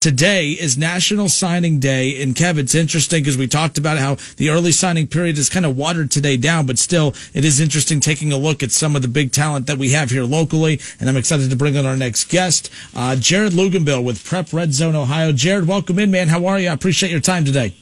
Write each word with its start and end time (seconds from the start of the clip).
Today 0.00 0.50
is 0.50 0.78
National 0.78 1.28
Signing 1.28 1.80
Day, 1.80 2.22
and 2.22 2.32
Kev, 2.32 2.56
it's 2.56 2.76
interesting 2.76 3.20
because 3.20 3.36
we 3.36 3.48
talked 3.48 3.78
about 3.78 3.98
how 3.98 4.16
the 4.36 4.48
early 4.48 4.70
signing 4.70 5.08
period 5.08 5.36
is 5.38 5.48
kind 5.48 5.66
of 5.66 5.76
watered 5.76 6.12
today 6.12 6.36
down, 6.36 6.66
but 6.66 6.78
still, 6.78 7.16
it 7.34 7.44
is 7.44 7.58
interesting 7.58 7.98
taking 7.98 8.30
a 8.30 8.36
look 8.36 8.62
at 8.62 8.70
some 8.70 8.94
of 8.94 9.02
the 9.02 9.08
big 9.08 9.32
talent 9.32 9.66
that 9.66 9.76
we 9.76 9.90
have 9.90 10.10
here 10.10 10.22
locally. 10.22 10.80
And 11.00 11.08
I'm 11.08 11.16
excited 11.16 11.50
to 11.50 11.56
bring 11.56 11.76
on 11.76 11.84
our 11.84 11.96
next 11.96 12.26
guest, 12.30 12.70
uh, 12.94 13.16
Jared 13.16 13.54
Luganbill 13.54 14.04
with 14.04 14.24
Prep 14.24 14.52
Red 14.52 14.72
Zone 14.72 14.94
Ohio. 14.94 15.32
Jared, 15.32 15.66
welcome 15.66 15.98
in, 15.98 16.12
man. 16.12 16.28
How 16.28 16.46
are 16.46 16.60
you? 16.60 16.68
I 16.68 16.74
appreciate 16.74 17.10
your 17.10 17.18
time 17.18 17.44
today. 17.44 17.74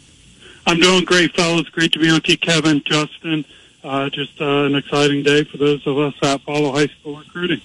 I'm 0.66 0.80
doing 0.80 1.04
great, 1.04 1.36
fellas. 1.36 1.68
Great 1.68 1.92
to 1.92 1.98
be 1.98 2.08
on 2.08 2.14
with 2.14 2.30
you, 2.30 2.38
Kevin, 2.38 2.82
Justin. 2.86 3.44
Uh, 3.86 4.10
just 4.10 4.40
uh, 4.40 4.64
an 4.64 4.74
exciting 4.74 5.22
day 5.22 5.44
for 5.44 5.58
those 5.58 5.86
of 5.86 5.96
us 5.96 6.12
that 6.20 6.40
follow 6.40 6.72
high 6.72 6.88
school 6.88 7.16
recruiting. 7.18 7.60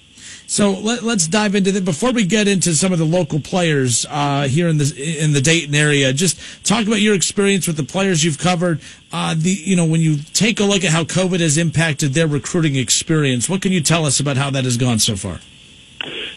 So 0.46 0.70
let, 0.70 1.02
us 1.02 1.26
dive 1.26 1.56
into 1.56 1.72
that. 1.72 1.84
Before 1.84 2.12
we 2.12 2.24
get 2.24 2.46
into 2.46 2.74
some 2.74 2.92
of 2.92 3.00
the 3.00 3.04
local 3.04 3.40
players 3.40 4.06
uh, 4.08 4.46
here 4.46 4.68
in 4.68 4.78
the 4.78 5.18
in 5.20 5.32
the 5.32 5.40
Dayton 5.40 5.74
area, 5.74 6.12
just 6.12 6.64
talk 6.64 6.86
about 6.86 7.00
your 7.00 7.16
experience 7.16 7.66
with 7.66 7.76
the 7.76 7.82
players 7.82 8.22
you've 8.22 8.38
covered. 8.38 8.80
Uh, 9.12 9.34
the 9.36 9.50
you 9.50 9.74
know 9.74 9.84
when 9.84 10.00
you 10.00 10.18
take 10.32 10.60
a 10.60 10.64
look 10.64 10.84
at 10.84 10.92
how 10.92 11.02
COVID 11.02 11.40
has 11.40 11.58
impacted 11.58 12.14
their 12.14 12.28
recruiting 12.28 12.76
experience, 12.76 13.48
what 13.48 13.60
can 13.60 13.72
you 13.72 13.80
tell 13.80 14.06
us 14.06 14.20
about 14.20 14.36
how 14.36 14.48
that 14.50 14.62
has 14.62 14.76
gone 14.76 15.00
so 15.00 15.16
far? 15.16 15.40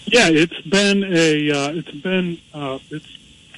Yeah, 0.06 0.30
it's 0.30 0.62
been 0.62 1.04
a 1.04 1.52
uh, 1.52 1.72
it's 1.74 1.92
been 1.92 2.40
uh, 2.56 2.80
it's 2.90 3.18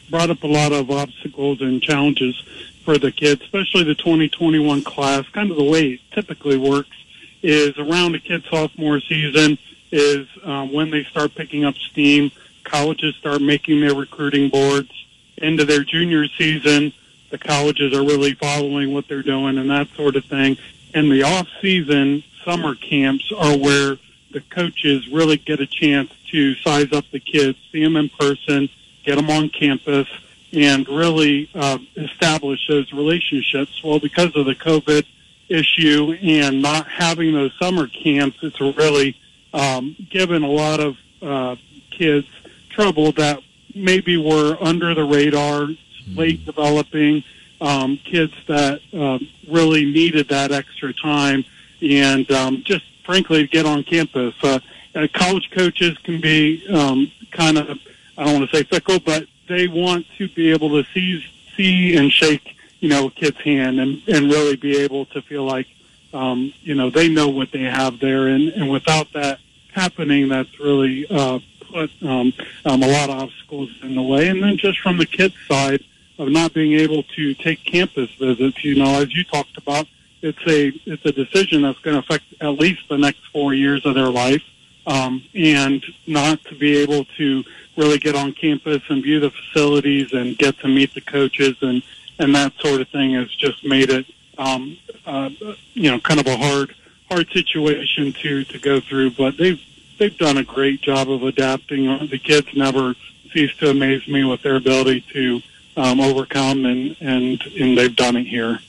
brought 0.09 0.29
up 0.29 0.43
a 0.43 0.47
lot 0.47 0.73
of 0.73 0.91
obstacles 0.91 1.61
and 1.61 1.81
challenges 1.81 2.43
for 2.87 2.97
the 2.97 3.11
kids, 3.11 3.41
especially 3.41 3.83
the 3.83 3.95
2021 3.95 4.81
class. 4.81 5.27
Kind 5.33 5.51
of 5.51 5.57
the 5.57 5.63
way 5.65 5.87
it 5.87 5.99
typically 6.11 6.55
works 6.55 6.95
is 7.43 7.77
around 7.77 8.15
a 8.15 8.19
kid's 8.19 8.47
sophomore 8.47 9.01
season 9.01 9.57
is 9.91 10.25
um, 10.43 10.71
when 10.71 10.89
they 10.89 11.03
start 11.03 11.35
picking 11.35 11.65
up 11.65 11.75
steam. 11.75 12.31
Colleges 12.63 13.13
start 13.17 13.41
making 13.41 13.81
their 13.81 13.93
recruiting 13.93 14.49
boards 14.49 14.89
into 15.35 15.65
their 15.65 15.83
junior 15.83 16.29
season. 16.29 16.93
The 17.29 17.37
colleges 17.37 17.93
are 17.93 18.03
really 18.03 18.35
following 18.35 18.93
what 18.93 19.09
they're 19.09 19.21
doing 19.21 19.57
and 19.57 19.69
that 19.69 19.89
sort 19.89 20.15
of 20.15 20.23
thing. 20.23 20.55
And 20.93 21.11
the 21.11 21.23
off 21.23 21.49
season 21.61 22.23
summer 22.45 22.73
camps 22.73 23.33
are 23.37 23.57
where 23.57 23.97
the 24.31 24.39
coaches 24.49 25.09
really 25.09 25.35
get 25.35 25.59
a 25.59 25.67
chance 25.67 26.09
to 26.31 26.55
size 26.55 26.93
up 26.93 27.03
the 27.11 27.19
kids, 27.19 27.57
see 27.69 27.83
them 27.83 27.97
in 27.97 28.07
person, 28.07 28.69
get 29.03 29.17
them 29.17 29.29
on 29.29 29.49
campus, 29.49 30.07
and 30.53 30.87
really 30.87 31.49
uh, 31.53 31.77
establish 31.95 32.67
those 32.67 32.91
relationships. 32.93 33.83
Well, 33.83 33.99
because 33.99 34.35
of 34.35 34.45
the 34.45 34.55
COVID 34.55 35.05
issue 35.49 36.17
and 36.21 36.61
not 36.61 36.87
having 36.87 37.33
those 37.33 37.51
summer 37.59 37.87
camps, 37.87 38.37
it's 38.41 38.59
really 38.59 39.17
um, 39.53 39.95
given 40.09 40.43
a 40.43 40.49
lot 40.49 40.79
of 40.79 40.97
uh, 41.21 41.55
kids 41.91 42.27
trouble 42.69 43.11
that 43.13 43.41
maybe 43.73 44.17
were 44.17 44.57
under 44.61 44.93
the 44.93 45.03
radar, 45.03 45.67
late 46.15 46.45
developing, 46.45 47.23
um, 47.59 47.97
kids 47.97 48.33
that 48.47 48.81
uh, 48.93 49.19
really 49.47 49.85
needed 49.85 50.29
that 50.29 50.51
extra 50.51 50.93
time 50.93 51.43
and 51.81 52.29
um, 52.31 52.63
just 52.63 52.85
frankly 53.03 53.47
get 53.47 53.65
on 53.65 53.83
campus. 53.83 54.35
Uh, 54.43 54.59
uh, 54.95 55.07
college 55.13 55.49
coaches 55.51 55.97
can 55.99 56.19
be 56.21 56.65
um, 56.69 57.11
kind 57.31 57.57
of, 57.57 57.79
I 58.17 58.25
don't 58.25 58.39
want 58.39 58.49
to 58.49 58.55
say 58.55 58.63
fickle, 58.63 58.99
but 58.99 59.27
they 59.47 59.67
want 59.67 60.05
to 60.17 60.27
be 60.29 60.51
able 60.51 60.69
to 60.69 60.83
see, 60.93 61.25
see 61.55 61.97
and 61.97 62.11
shake, 62.11 62.55
you 62.79 62.89
know, 62.89 63.07
a 63.07 63.11
kid's 63.11 63.39
hand 63.41 63.79
and, 63.79 64.01
and 64.07 64.31
really 64.31 64.55
be 64.55 64.77
able 64.77 65.05
to 65.07 65.21
feel 65.21 65.43
like, 65.43 65.67
um, 66.13 66.53
you 66.61 66.75
know, 66.75 66.89
they 66.89 67.09
know 67.09 67.29
what 67.29 67.51
they 67.51 67.63
have 67.63 67.99
there. 67.99 68.27
And, 68.27 68.49
and 68.49 68.69
without 68.69 69.11
that 69.13 69.39
happening, 69.73 70.29
that's 70.29 70.59
really 70.59 71.05
uh, 71.09 71.39
put 71.71 71.91
um, 72.03 72.33
um, 72.65 72.83
a 72.83 72.87
lot 72.87 73.09
of 73.09 73.19
obstacles 73.21 73.69
in 73.81 73.95
the 73.95 74.01
way. 74.01 74.27
And 74.27 74.41
then 74.41 74.57
just 74.57 74.79
from 74.79 74.97
the 74.97 75.05
kids' 75.05 75.35
side 75.47 75.83
of 76.17 76.29
not 76.29 76.53
being 76.53 76.73
able 76.73 77.03
to 77.03 77.33
take 77.35 77.63
campus 77.63 78.09
visits, 78.15 78.63
you 78.63 78.75
know, 78.75 79.01
as 79.01 79.13
you 79.13 79.23
talked 79.23 79.57
about, 79.57 79.87
it's 80.21 80.39
a 80.47 80.71
it's 80.85 81.05
a 81.05 81.11
decision 81.11 81.61
that's 81.61 81.79
going 81.79 81.93
to 81.93 81.99
affect 81.99 82.25
at 82.41 82.49
least 82.49 82.89
the 82.89 82.97
next 82.97 83.25
four 83.27 83.53
years 83.53 83.85
of 83.85 83.93
their 83.93 84.09
life, 84.09 84.41
um, 84.87 85.23
and 85.35 85.85
not 86.07 86.43
to 86.45 86.55
be 86.55 86.77
able 86.77 87.05
to 87.17 87.43
really 87.77 87.97
get 87.99 88.15
on 88.15 88.33
campus 88.33 88.81
and 88.89 89.03
view 89.03 89.19
the 89.19 89.29
facilities 89.29 90.11
and 90.11 90.37
get 90.37 90.57
to 90.59 90.67
meet 90.67 90.93
the 90.93 91.01
coaches 91.01 91.55
and 91.61 91.83
and 92.19 92.33
that 92.33 92.51
sort 92.59 92.81
of 92.81 92.89
thing 92.89 93.13
has 93.13 93.33
just 93.35 93.63
made 93.63 93.89
it 93.89 94.05
um, 94.37 94.77
uh, 95.05 95.29
you 95.73 95.89
know 95.89 95.99
kind 95.99 96.19
of 96.19 96.27
a 96.27 96.37
hard 96.37 96.73
hard 97.09 97.29
situation 97.29 98.13
to 98.13 98.43
to 98.45 98.59
go 98.59 98.79
through. 98.79 99.11
But 99.11 99.37
they've 99.37 99.61
they've 99.97 100.17
done 100.17 100.37
a 100.37 100.43
great 100.43 100.81
job 100.81 101.09
of 101.09 101.23
adapting. 101.23 101.85
The 102.07 102.19
kids 102.19 102.47
never 102.55 102.95
cease 103.31 103.55
to 103.57 103.71
amaze 103.71 104.07
me 104.07 104.23
with 104.23 104.41
their 104.41 104.55
ability 104.55 105.01
to 105.13 105.41
um, 105.75 105.99
overcome, 105.99 106.65
and 106.65 106.95
and 106.99 107.41
and 107.59 107.77
they've 107.77 107.95
done 107.95 108.15
it 108.15 108.25
here. 108.25 108.59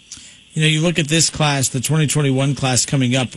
You 0.52 0.62
know, 0.62 0.68
you 0.68 0.80
look 0.80 0.98
at 0.98 1.06
this 1.06 1.30
class, 1.30 1.68
the 1.68 1.78
2021 1.78 2.54
class 2.56 2.84
coming 2.84 3.14
up. 3.14 3.28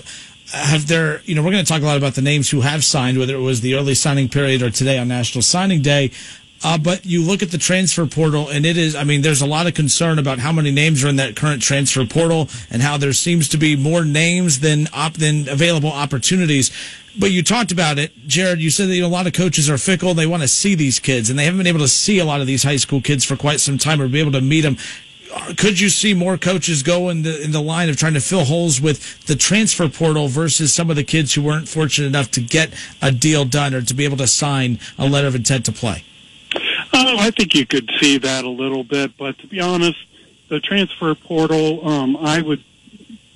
Have 0.53 0.87
there, 0.87 1.21
you 1.25 1.35
know, 1.35 1.43
we're 1.43 1.51
going 1.51 1.63
to 1.63 1.71
talk 1.71 1.81
a 1.81 1.85
lot 1.85 1.97
about 1.97 2.15
the 2.15 2.21
names 2.21 2.49
who 2.49 2.61
have 2.61 2.83
signed, 2.83 3.17
whether 3.17 3.35
it 3.35 3.41
was 3.41 3.61
the 3.61 3.75
early 3.75 3.95
signing 3.95 4.27
period 4.27 4.61
or 4.61 4.69
today 4.69 4.97
on 4.97 5.07
National 5.07 5.41
Signing 5.41 5.81
Day. 5.81 6.11
Uh, 6.63 6.77
but 6.77 7.05
you 7.05 7.23
look 7.23 7.41
at 7.41 7.49
the 7.49 7.57
transfer 7.57 8.05
portal, 8.05 8.49
and 8.49 8.65
it 8.65 8.77
is, 8.77 8.95
I 8.95 9.03
mean, 9.03 9.21
there's 9.21 9.41
a 9.41 9.47
lot 9.47 9.65
of 9.65 9.73
concern 9.73 10.19
about 10.19 10.39
how 10.39 10.51
many 10.51 10.71
names 10.71 11.03
are 11.03 11.07
in 11.07 11.15
that 11.15 11.35
current 11.35 11.61
transfer 11.61 12.05
portal 12.05 12.49
and 12.69 12.81
how 12.81 12.97
there 12.97 13.13
seems 13.13 13.49
to 13.49 13.57
be 13.57 13.75
more 13.75 14.05
names 14.05 14.59
than, 14.59 14.87
op- 14.93 15.13
than 15.13 15.49
available 15.49 15.91
opportunities. 15.91 16.69
But 17.17 17.31
you 17.31 17.43
talked 17.43 17.71
about 17.71 17.97
it, 17.97 18.27
Jared. 18.27 18.61
You 18.61 18.69
said 18.69 18.89
that 18.89 18.95
you 18.95 19.01
know, 19.01 19.07
a 19.07 19.09
lot 19.09 19.27
of 19.27 19.33
coaches 19.33 19.69
are 19.69 19.77
fickle. 19.77 20.13
They 20.13 20.27
want 20.27 20.43
to 20.43 20.47
see 20.47 20.75
these 20.75 20.99
kids, 20.99 21.29
and 21.29 21.37
they 21.37 21.45
haven't 21.45 21.57
been 21.57 21.67
able 21.67 21.79
to 21.79 21.87
see 21.87 22.19
a 22.19 22.25
lot 22.25 22.41
of 22.41 22.47
these 22.47 22.63
high 22.63 22.77
school 22.77 23.01
kids 23.01 23.25
for 23.25 23.35
quite 23.35 23.59
some 23.59 23.77
time 23.77 24.01
or 24.01 24.07
be 24.07 24.19
able 24.19 24.31
to 24.33 24.41
meet 24.41 24.61
them. 24.61 24.77
Could 25.57 25.79
you 25.79 25.89
see 25.89 26.13
more 26.13 26.37
coaches 26.37 26.83
go 26.83 27.09
in 27.09 27.21
the 27.21 27.41
in 27.41 27.51
the 27.51 27.61
line 27.61 27.89
of 27.89 27.97
trying 27.97 28.15
to 28.15 28.19
fill 28.19 28.43
holes 28.43 28.81
with 28.81 29.25
the 29.27 29.35
transfer 29.35 29.87
portal 29.87 30.27
versus 30.27 30.73
some 30.73 30.89
of 30.89 30.95
the 30.95 31.03
kids 31.03 31.33
who 31.33 31.41
weren't 31.41 31.67
fortunate 31.67 32.07
enough 32.07 32.31
to 32.31 32.41
get 32.41 32.73
a 33.01 33.11
deal 33.11 33.45
done 33.45 33.73
or 33.73 33.81
to 33.81 33.93
be 33.93 34.03
able 34.03 34.17
to 34.17 34.27
sign 34.27 34.79
a 34.97 35.07
letter 35.07 35.27
of 35.27 35.35
intent 35.35 35.65
to 35.65 35.71
play? 35.71 36.03
Oh, 36.93 37.17
I 37.19 37.31
think 37.31 37.55
you 37.55 37.65
could 37.65 37.89
see 37.99 38.17
that 38.17 38.43
a 38.43 38.49
little 38.49 38.83
bit, 38.83 39.17
but 39.17 39.37
to 39.39 39.47
be 39.47 39.61
honest, 39.61 39.97
the 40.49 40.59
transfer 40.59 41.15
portal, 41.15 41.87
um, 41.87 42.17
I 42.17 42.41
would 42.41 42.63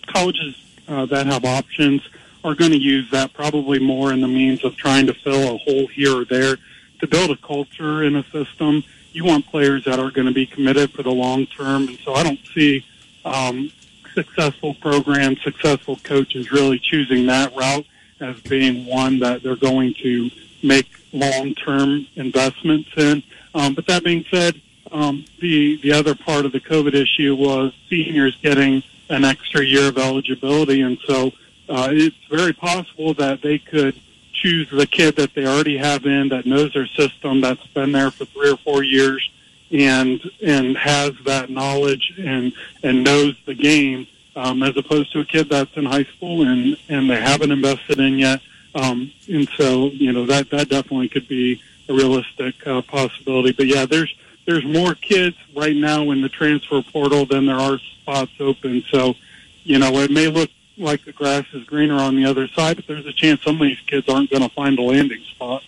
colleges 0.08 0.56
uh, 0.88 1.06
that 1.08 1.26
have 1.28 1.46
options 1.46 2.02
are 2.44 2.54
going 2.54 2.72
to 2.72 2.78
use 2.78 3.10
that 3.12 3.34
probably 3.34 3.80
more 3.80 4.14
in 4.14 4.22
the 4.22 4.28
means 4.28 4.64
of 4.64 4.76
trying 4.76 5.08
to 5.08 5.14
fill 5.14 5.56
a 5.56 5.58
hole 5.58 5.88
here 5.88 6.20
or 6.20 6.26
there 6.26 6.58
to 7.00 7.08
build 7.08 7.32
a 7.32 7.38
culture 7.38 8.04
in 8.04 8.16
a 8.16 8.24
system. 8.26 8.84
You 9.16 9.24
want 9.24 9.46
players 9.48 9.86
that 9.86 9.98
are 9.98 10.12
going 10.12 10.28
to 10.28 10.34
be 10.34 10.46
committed 10.46 10.92
for 10.92 11.02
the 11.02 11.10
long 11.10 11.46
term, 11.48 11.88
and 11.88 11.98
so 12.00 12.16
I 12.16 12.24
don't 12.24 12.46
see 12.54 12.86
um, 13.24 13.72
successful 14.14 14.74
programs, 14.74 15.42
successful 15.42 15.96
coaches 16.04 16.52
really 16.52 16.80
choosing 16.80 17.26
that 17.28 17.56
route 17.56 17.86
as 18.20 18.42
being 18.42 18.86
one 18.86 19.20
that 19.20 19.42
they're 19.42 19.56
going 19.56 19.94
to 20.02 20.30
make 20.62 20.88
long-term 21.14 22.08
investments 22.18 22.90
in. 22.98 23.24
Um, 23.54 23.74
but 23.74 23.88
that 23.88 24.04
being 24.04 24.26
said, 24.30 24.60
um, 24.92 25.24
the 25.40 25.78
the 25.78 25.94
other 25.94 26.14
part 26.14 26.46
of 26.46 26.52
the 26.52 26.60
COVID 26.60 26.94
issue 26.94 27.36
was 27.36 27.72
seniors 27.90 28.36
getting 28.42 28.84
an 29.10 29.24
extra 29.24 29.64
year 29.64 29.88
of 29.88 29.98
eligibility, 29.98 30.82
and 30.82 30.98
so 31.08 31.32
uh, 31.70 31.88
it's 31.90 32.18
very 32.30 32.52
possible 32.52 33.14
that 33.14 33.42
they 33.42 33.60
could 33.60 33.96
choose 34.46 34.70
the 34.70 34.86
kid 34.86 35.16
that 35.16 35.34
they 35.34 35.46
already 35.48 35.78
have 35.78 36.06
in 36.06 36.30
that 36.30 36.46
knows 36.46 36.74
their 36.74 36.86
system, 36.88 37.42
that's 37.42 37.66
been 37.68 37.92
there 37.92 38.12
for 38.12 38.26
three 38.26 38.52
or 38.52 38.58
four 38.58 38.84
years, 38.84 39.28
and 39.72 40.22
and 40.44 40.78
has 40.78 41.14
that 41.26 41.50
knowledge 41.50 42.14
and 42.20 42.54
and 42.84 43.04
knows 43.04 43.36
the 43.46 43.56
game, 43.56 44.06
um, 44.36 44.62
as 44.62 44.78
opposed 44.78 45.12
to 45.14 45.20
a 45.20 45.26
kid 45.26 45.50
that's 45.50 45.76
in 45.76 45.86
high 45.86 46.04
school 46.04 46.48
and 46.48 46.78
and 46.90 47.10
they 47.10 47.20
haven't 47.20 47.52
invested 47.52 48.00
in 48.00 48.20
yet. 48.20 48.40
Um, 48.76 49.12
and 49.32 49.48
so, 49.58 49.88
you 49.88 50.12
know, 50.12 50.26
that, 50.26 50.50
that 50.50 50.68
definitely 50.68 51.08
could 51.08 51.30
be 51.30 51.62
a 51.88 51.94
realistic 51.94 52.56
uh, 52.68 52.82
possibility. 52.82 53.54
But 53.54 53.68
yeah, 53.68 53.86
there's, 53.86 54.14
there's 54.46 54.66
more 54.66 54.94
kids 54.96 55.38
right 55.56 55.76
now 55.76 56.12
in 56.12 56.22
the 56.22 56.28
transfer 56.28 56.82
portal 56.82 57.26
than 57.26 57.46
there 57.46 57.56
are 57.56 57.80
spots 57.80 58.34
open. 58.40 58.84
So, 58.90 59.16
you 59.64 59.80
know, 59.80 59.94
it 60.00 60.12
may 60.12 60.28
look 60.28 60.50
like 60.78 61.06
the 61.06 61.12
grass 61.12 61.46
is 61.54 61.64
greener 61.64 61.96
on 61.96 62.16
the 62.16 62.26
other 62.26 62.48
side, 62.48 62.76
but 62.76 62.88
there's 62.88 63.06
a 63.06 63.14
chance 63.14 63.44
some 63.44 63.56
of 63.56 63.68
these 63.68 63.80
kids 63.82 64.10
aren't 64.10 64.30
going 64.30 64.44
to 64.44 64.50
find 64.50 64.78
a 64.78 64.82
landing 64.82 65.22
spot. 65.24 65.64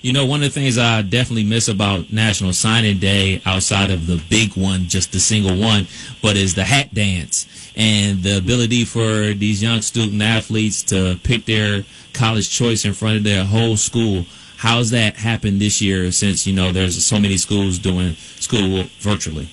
You 0.00 0.12
know, 0.12 0.26
one 0.26 0.42
of 0.42 0.52
the 0.52 0.60
things 0.60 0.78
I 0.78 1.02
definitely 1.02 1.44
miss 1.44 1.68
about 1.68 2.12
National 2.12 2.52
Signing 2.52 2.98
Day, 2.98 3.40
outside 3.46 3.90
of 3.90 4.08
the 4.08 4.20
big 4.28 4.56
one, 4.56 4.88
just 4.88 5.12
the 5.12 5.20
single 5.20 5.56
one, 5.56 5.86
but 6.20 6.36
is 6.36 6.54
the 6.54 6.64
hat 6.64 6.92
dance 6.92 7.46
and 7.76 8.22
the 8.22 8.38
ability 8.38 8.84
for 8.84 9.32
these 9.32 9.62
young 9.62 9.80
student 9.80 10.20
athletes 10.20 10.82
to 10.84 11.18
pick 11.22 11.44
their 11.44 11.84
college 12.12 12.50
choice 12.50 12.84
in 12.84 12.92
front 12.94 13.18
of 13.18 13.24
their 13.24 13.44
whole 13.44 13.76
school. 13.76 14.26
How's 14.56 14.90
that 14.90 15.16
happened 15.16 15.60
this 15.60 15.80
year 15.80 16.10
since 16.12 16.46
you 16.46 16.52
know 16.52 16.72
there's 16.72 17.04
so 17.04 17.18
many 17.18 17.36
schools 17.36 17.78
doing 17.78 18.14
school 18.14 18.84
virtually? 18.98 19.48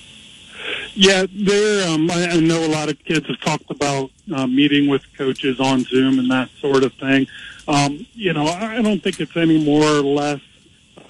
Yeah, 0.94 1.26
there. 1.32 1.88
Um, 1.88 2.10
I, 2.10 2.28
I 2.30 2.40
know 2.40 2.64
a 2.64 2.68
lot 2.68 2.88
of 2.88 2.98
kids 3.04 3.26
have 3.28 3.40
talked 3.40 3.70
about 3.70 4.10
uh, 4.34 4.46
meeting 4.46 4.88
with 4.88 5.02
coaches 5.16 5.60
on 5.60 5.84
Zoom 5.84 6.18
and 6.18 6.30
that 6.30 6.50
sort 6.60 6.82
of 6.82 6.92
thing. 6.94 7.26
Um, 7.68 8.06
you 8.12 8.32
know, 8.32 8.46
I 8.46 8.82
don't 8.82 9.02
think 9.02 9.20
it's 9.20 9.36
any 9.36 9.64
more 9.64 9.84
or 9.84 10.02
less. 10.02 10.40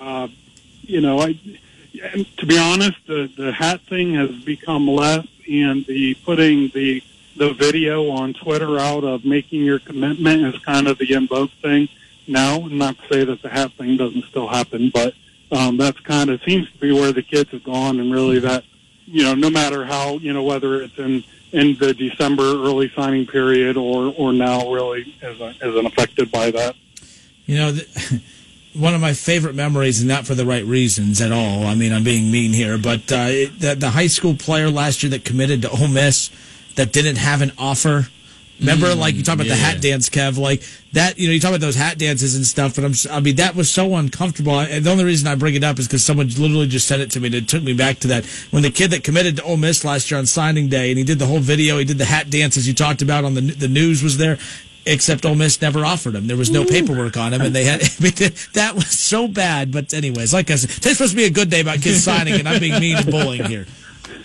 Uh, 0.01 0.29
you 0.83 1.01
know, 1.01 1.21
I. 1.21 1.39
And 2.15 2.25
to 2.39 2.47
be 2.47 2.57
honest, 2.57 2.99
the 3.07 3.31
the 3.37 3.53
hat 3.53 3.81
thing 3.89 4.15
has 4.15 4.31
become 4.45 4.87
less, 4.87 5.27
and 5.51 5.85
the 5.87 6.15
putting 6.25 6.69
the 6.69 7.03
the 7.37 7.53
video 7.53 8.11
on 8.11 8.35
Twitter 8.35 8.79
out 8.79 9.03
of 9.05 9.25
making 9.25 9.65
your 9.65 9.79
commitment 9.79 10.55
is 10.55 10.63
kind 10.63 10.87
of 10.89 10.99
the 10.99 11.13
in 11.13 11.27
vogue 11.27 11.51
thing 11.63 11.89
now. 12.29 12.59
Not 12.69 12.97
to 12.99 13.09
say 13.09 13.25
that 13.25 13.43
the 13.43 13.49
hat 13.49 13.73
thing 13.73 13.97
doesn't 13.97 14.25
still 14.27 14.47
happen, 14.47 14.91
but 14.93 15.15
um, 15.51 15.79
that's 15.79 15.99
kind 16.01 16.31
of 16.31 16.43
seems 16.43 16.71
to 16.71 16.79
be 16.79 16.93
where 16.93 17.13
the 17.13 17.23
kids 17.23 17.51
have 17.51 17.65
gone, 17.65 17.99
and 17.99 18.13
really 18.13 18.39
that 18.41 18.65
you 19.11 19.25
know, 19.25 19.35
no 19.35 19.51
matter 19.51 19.85
how 19.85 20.19
you 20.19 20.33
know 20.33 20.43
whether 20.43 20.83
it's 20.83 20.99
in 20.99 21.25
in 21.53 21.77
the 21.77 21.93
December 21.93 22.43
early 22.43 22.91
signing 22.95 23.27
period 23.27 23.77
or 23.77 24.15
or 24.17 24.33
now 24.33 24.71
really 24.73 25.15
isn't 25.23 25.57
isn't 25.63 25.87
affected 25.87 26.31
by 26.31 26.51
that. 26.51 26.77
You 27.47 27.57
know. 27.57 27.73
The, 27.73 28.23
one 28.75 28.95
of 28.95 29.01
my 29.01 29.13
favorite 29.13 29.55
memories, 29.55 30.01
and 30.01 30.09
not 30.09 30.27
for 30.27 30.35
the 30.35 30.47
right 30.47 30.65
reasons 30.65 31.21
at 31.21 31.33
all. 31.33 31.67
I 31.67 31.75
mean, 31.75 31.93
I'm 31.93 32.05
being 32.05 32.31
mean 32.31 32.53
here, 32.53 32.79
but 32.79 33.11
uh, 33.11 33.27
it, 33.29 33.59
the, 33.59 33.75
the 33.75 33.91
high 33.91 34.07
school 34.07 34.35
player 34.35 34.71
last 34.71 35.03
year 35.03 35.11
that 35.11 35.25
committed 35.25 35.63
to 35.63 35.71
Ole 35.71 35.89
Miss 35.89 36.31
that 36.77 36.93
didn't 36.93 37.17
have 37.17 37.43
an 37.43 37.53
offer. 37.59 38.09
Remember, 38.61 38.89
Mm, 38.89 38.99
like 38.99 39.15
you 39.15 39.23
talk 39.23 39.35
about 39.35 39.47
the 39.49 39.55
hat 39.57 39.81
dance, 39.81 40.09
Kev, 40.09 40.37
like 40.39 40.63
that. 40.93 41.19
You 41.19 41.29
know, 41.29 41.35
you 41.35 41.41
talk 41.41 41.51
about 41.51 41.61
those 41.61 41.75
hat 41.77 41.99
dances 41.99 42.37
and 42.37 42.45
stuff. 42.47 42.75
But 42.77 42.85
I'm, 42.85 42.91
s- 42.93 43.07
I 43.11 43.19
mean, 43.21 43.37
that 43.37 43.55
was 43.57 43.71
so 43.71 43.97
uncomfortable. 43.97 44.59
And 44.61 44.85
the 44.85 44.91
only 44.91 45.05
reason 45.05 45.27
I 45.29 45.35
bring 45.35 45.55
it 45.55 45.65
up 45.65 45.79
is 45.79 45.87
because 45.87 46.05
someone 46.05 46.29
literally 46.29 46.67
just 46.69 46.87
said 46.87 47.01
it 47.01 47.11
to 47.13 47.21
me. 47.21 47.27
and 47.29 47.35
It 47.35 47.49
took 47.49 47.63
me 47.63 47.73
back 47.73 47.99
to 48.01 48.09
that 48.09 48.25
when 48.51 48.63
the 48.63 48.71
kid 48.71 48.91
that 48.93 49.03
committed 49.03 49.37
to 49.37 49.43
Ole 49.43 49.57
Miss 49.57 49.85
last 49.85 50.11
year 50.11 50.19
on 50.19 50.27
signing 50.27 50.69
day, 50.69 50.91
and 50.91 50.99
he 50.99 51.05
did 51.05 51.19
the 51.19 51.27
whole 51.27 51.41
video. 51.41 51.79
He 51.79 51.85
did 51.85 51.99
the 51.99 52.05
hat 52.05 52.29
dances 52.31 52.69
you 52.69 52.75
talked 52.75 53.03
about 53.03 53.25
on 53.25 53.35
the 53.35 53.41
the 53.41 53.69
news 53.69 54.03
was 54.03 54.19
there. 54.19 54.39
Except 54.87 55.27
Ole 55.27 55.35
Miss 55.35 55.61
never 55.61 55.85
offered 55.85 56.15
him. 56.15 56.27
There 56.27 56.39
was 56.39 56.51
no 56.51 56.65
paperwork 56.65 57.17
on 57.19 57.35
him, 57.35 57.43
and 57.43 57.55
they 57.55 57.65
had. 57.65 57.83
I 58.01 58.03
mean, 58.03 58.13
that 58.55 58.73
was 58.75 58.89
so 58.89 59.29
bad. 59.29 59.71
But 59.73 59.93
anyways, 59.93 60.33
like 60.33 60.51
I 60.51 60.57
said, 60.57 60.71
today's 60.71 60.97
supposed 60.97 61.13
to 61.13 61.17
be 61.17 61.25
a 61.27 61.31
good 61.31 61.51
day 61.51 61.61
about 61.61 61.83
kids 61.83 62.03
signing, 62.03 62.35
and 62.35 62.49
I'm 62.49 62.59
being 62.61 62.81
mean 62.81 62.97
and 62.97 63.07
bullying 63.11 63.45
here. 63.45 63.67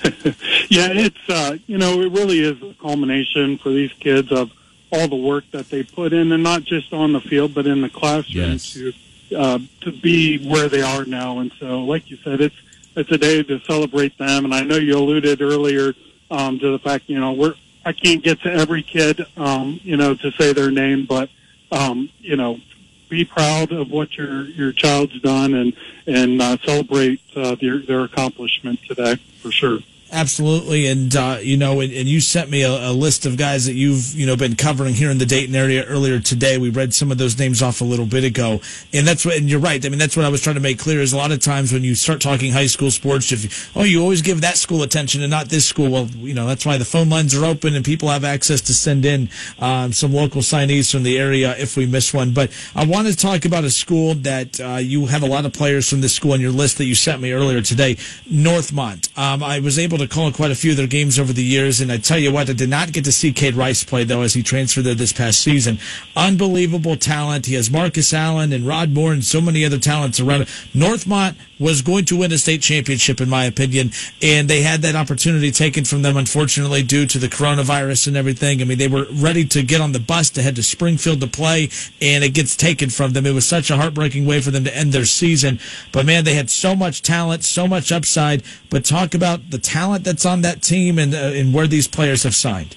Yeah, 0.70 0.90
it's 0.92 1.30
uh, 1.30 1.58
you 1.68 1.78
know 1.78 2.02
it 2.02 2.12
really 2.12 2.40
is 2.40 2.62
a 2.62 2.74
culmination 2.82 3.58
for 3.58 3.70
these 3.70 3.94
kids 3.94 4.32
of 4.32 4.52
all 4.92 5.08
the 5.08 5.16
work 5.16 5.44
that 5.52 5.70
they 5.70 5.84
put 5.84 6.14
in, 6.14 6.32
and 6.32 6.42
not 6.44 6.64
just 6.64 6.94
on 6.94 7.14
the 7.14 7.20
field, 7.22 7.54
but 7.54 7.68
in 7.68 7.82
the 7.82 7.90
classroom 7.90 8.52
Yes. 8.52 8.74
to 8.74 8.94
uh, 9.38 9.60
to 9.82 9.92
be 9.92 10.48
where 10.50 10.70
they 10.70 10.82
are 10.82 11.06
now. 11.06 11.40
And 11.40 11.52
so, 11.60 11.84
like 11.84 12.10
you 12.10 12.18
said, 12.18 12.42
it's 12.42 12.56
it's 12.96 13.12
a 13.12 13.18
day 13.18 13.44
to 13.44 13.60
celebrate 13.62 14.18
them. 14.18 14.46
And 14.46 14.54
I 14.54 14.62
know 14.62 14.78
you 14.78 14.98
alluded 14.98 15.42
earlier 15.42 15.94
um, 16.32 16.60
to 16.60 16.72
the 16.72 16.80
fact 16.80 17.10
you 17.10 17.20
know 17.20 17.34
we're 17.34 17.54
I 17.86 17.92
can't 17.94 18.24
get 18.24 18.42
to 18.42 18.52
every 18.52 18.84
kid 18.84 19.26
um, 19.38 19.80
you 19.84 19.98
know 19.98 20.16
to 20.16 20.32
say 20.32 20.54
their 20.54 20.72
name, 20.72 21.06
but 21.06 21.30
um, 21.72 22.10
you 22.20 22.36
know 22.36 22.60
be 23.08 23.24
proud 23.24 23.72
of 23.72 23.92
what 23.92 24.18
your 24.18 24.44
your 24.46 24.72
child's 24.72 25.20
done 25.22 25.54
and 25.54 25.74
and 26.08 26.42
uh, 26.42 26.58
celebrate 26.64 27.22
uh, 27.36 27.56
their 27.56 27.80
their 27.80 28.02
accomplishment 28.02 28.80
today 28.88 29.16
for 29.42 29.52
sure. 29.52 29.80
Absolutely, 30.12 30.86
and 30.86 31.14
uh, 31.16 31.40
you 31.42 31.58
know, 31.58 31.80
and, 31.80 31.92
and 31.92 32.08
you 32.08 32.22
sent 32.22 32.50
me 32.52 32.62
a, 32.62 32.90
a 32.90 32.94
list 32.94 33.26
of 33.26 33.38
guys 33.38 33.66
that 33.66 33.74
you've 33.74 34.14
you 34.14 34.28
know 34.28 34.36
been 34.38 34.56
covering 34.56 34.94
here 34.94 35.10
in 35.10 35.18
the 35.18 35.26
Dayton 35.26 35.56
area 35.56 35.84
earlier 35.84 36.20
today. 36.20 36.60
We 36.60 36.70
read 36.70 36.94
some 36.94 37.12
of 37.12 37.18
those 37.18 37.38
names 37.40 37.62
off 37.64 37.82
a 37.82 37.84
little 37.84 38.06
bit 38.06 38.24
ago, 38.24 38.62
and 38.94 39.08
that's 39.08 39.26
what. 39.26 39.36
And 39.36 39.50
you're 39.50 39.60
right. 39.60 39.84
I 39.84 39.90
mean, 39.90 39.98
that's 39.98 40.16
what 40.16 40.24
I 40.24 40.30
was 40.30 40.42
trying 40.42 40.56
to 40.56 40.62
make 40.62 40.78
clear. 40.78 41.02
Is 41.02 41.12
a 41.12 41.18
lot 41.18 41.32
of 41.32 41.40
times 41.40 41.74
when 41.74 41.84
you 41.84 41.96
start 41.96 42.22
talking 42.22 42.54
high 42.54 42.68
school 42.68 42.92
sports, 42.92 43.32
if 43.32 43.44
you, 43.44 43.50
oh, 43.76 43.84
you 43.84 44.00
always 44.00 44.22
give 44.22 44.42
that 44.42 44.58
school 44.58 44.84
attention 44.84 45.24
and 45.24 45.32
not 45.32 45.50
this 45.50 45.66
school. 45.66 45.90
Well, 45.90 46.06
you 46.06 46.36
know, 46.36 46.46
that's 46.46 46.68
why 46.68 46.78
the 46.78 46.86
phone 46.86 47.10
lines 47.10 47.36
are 47.36 47.44
open 47.44 47.76
and 47.76 47.84
people 47.84 48.08
have 48.10 48.24
access 48.24 48.62
to 48.62 48.76
send 48.76 49.06
in 49.06 49.28
um, 49.60 49.92
some 49.92 50.14
local 50.14 50.42
signees 50.42 50.92
from 50.92 51.02
the 51.02 51.18
area 51.18 51.58
if 51.58 51.76
we 51.76 51.88
miss 51.88 52.14
one. 52.14 52.32
But 52.32 52.52
I 52.76 52.86
want 52.86 53.08
to 53.08 53.18
talk 53.18 53.44
about 53.44 53.64
a 53.64 53.72
school 53.72 54.14
that 54.16 54.62
uh, 54.62 54.76
you 54.76 55.08
have 55.08 55.24
a 55.24 55.28
lot 55.28 55.46
of 55.46 55.52
players 55.52 55.90
from 55.90 56.02
this 56.02 56.14
school 56.14 56.34
on 56.34 56.42
your 56.42 56.52
list 56.52 56.78
that 56.78 56.86
you 56.86 56.96
sent 56.96 57.22
me 57.22 57.34
earlier 57.34 57.62
today, 57.62 57.96
Northmont. 58.30 59.10
Um, 59.18 59.44
I 59.44 59.60
was 59.60 59.80
able 59.80 59.98
to 59.98 60.05
call 60.08 60.32
quite 60.32 60.52
a 60.52 60.56
few 60.56 60.72
of 60.72 60.78
their 60.78 60.88
games 60.88 61.20
over 61.20 61.34
the 61.34 61.44
years, 61.44 61.82
and 61.82 61.92
I 61.92 61.98
tell 61.98 62.18
you 62.18 62.32
what, 62.32 62.50
I 62.50 62.54
did 62.54 62.70
not 62.70 62.92
get 62.92 63.06
to 63.06 63.12
see 63.12 63.32
Cade 63.32 63.56
Rice 63.56 63.84
play 63.84 64.04
though 64.04 64.22
as 64.22 64.34
he 64.34 64.44
transferred 64.44 64.84
there 64.84 64.96
this 64.96 65.14
past 65.14 65.42
season. 65.42 65.80
Unbelievable 66.16 66.96
talent. 66.96 67.46
He 67.46 67.56
has 67.56 67.70
Marcus 67.70 68.14
Allen 68.14 68.54
and 68.54 68.66
Rod 68.68 68.92
Moore 68.92 69.14
and 69.14 69.24
so 69.24 69.42
many 69.42 69.66
other 69.66 69.80
talents 69.80 70.20
around. 70.20 70.42
him. 70.42 70.48
Northmont 70.74 71.36
was 71.60 71.82
going 71.82 72.06
to 72.06 72.18
win 72.18 72.32
a 72.32 72.38
state 72.38 72.62
championship, 72.62 73.22
in 73.22 73.30
my 73.30 73.46
opinion, 73.46 73.92
and 74.22 74.50
they 74.50 74.62
had 74.62 74.82
that 74.82 74.96
opportunity 74.96 75.52
taken 75.52 75.86
from 75.86 76.02
them, 76.02 76.18
unfortunately, 76.18 76.84
due 76.84 77.06
to 77.06 77.18
the 77.18 77.28
coronavirus 77.28 78.08
and 78.08 78.18
everything. 78.18 78.62
I 78.62 78.66
mean, 78.66 78.78
they 78.78 78.88
were 78.88 79.06
ready 79.12 79.46
to 79.46 79.64
get 79.64 79.82
on 79.82 79.94
the 79.94 80.00
bus 80.00 80.30
to 80.32 80.42
head 80.42 80.56
to 80.58 80.64
Springfield 80.64 81.22
to 81.22 81.28
play, 81.28 81.70
and 82.02 82.24
it 82.24 82.34
gets 82.34 82.56
taken 82.56 82.90
from 82.90 83.14
them. 83.14 83.26
It 83.26 83.34
was 83.34 83.48
such 83.48 83.70
a 83.70 83.78
heartbreaking 83.78 84.26
way 84.26 84.42
for 84.42 84.52
them 84.52 84.66
to 84.66 84.76
end 84.76 84.92
their 84.92 85.06
season. 85.06 85.60
But 85.92 86.06
man, 86.06 86.24
they 86.26 86.34
had 86.34 86.50
so 86.50 86.76
much 86.76 87.02
talent, 87.02 87.44
so 87.44 87.68
much 87.68 87.92
upside. 87.92 88.44
But 88.70 88.84
talk 88.84 89.14
about 89.14 89.52
the 89.52 89.58
talent 89.58 89.85
that's 89.94 90.26
on 90.26 90.42
that 90.42 90.62
team 90.62 91.00
and 91.00 91.14
uh, 91.14 91.18
and 91.18 91.54
where 91.54 91.68
these 91.68 91.88
players 91.88 92.24
have 92.24 92.36
signed. 92.36 92.76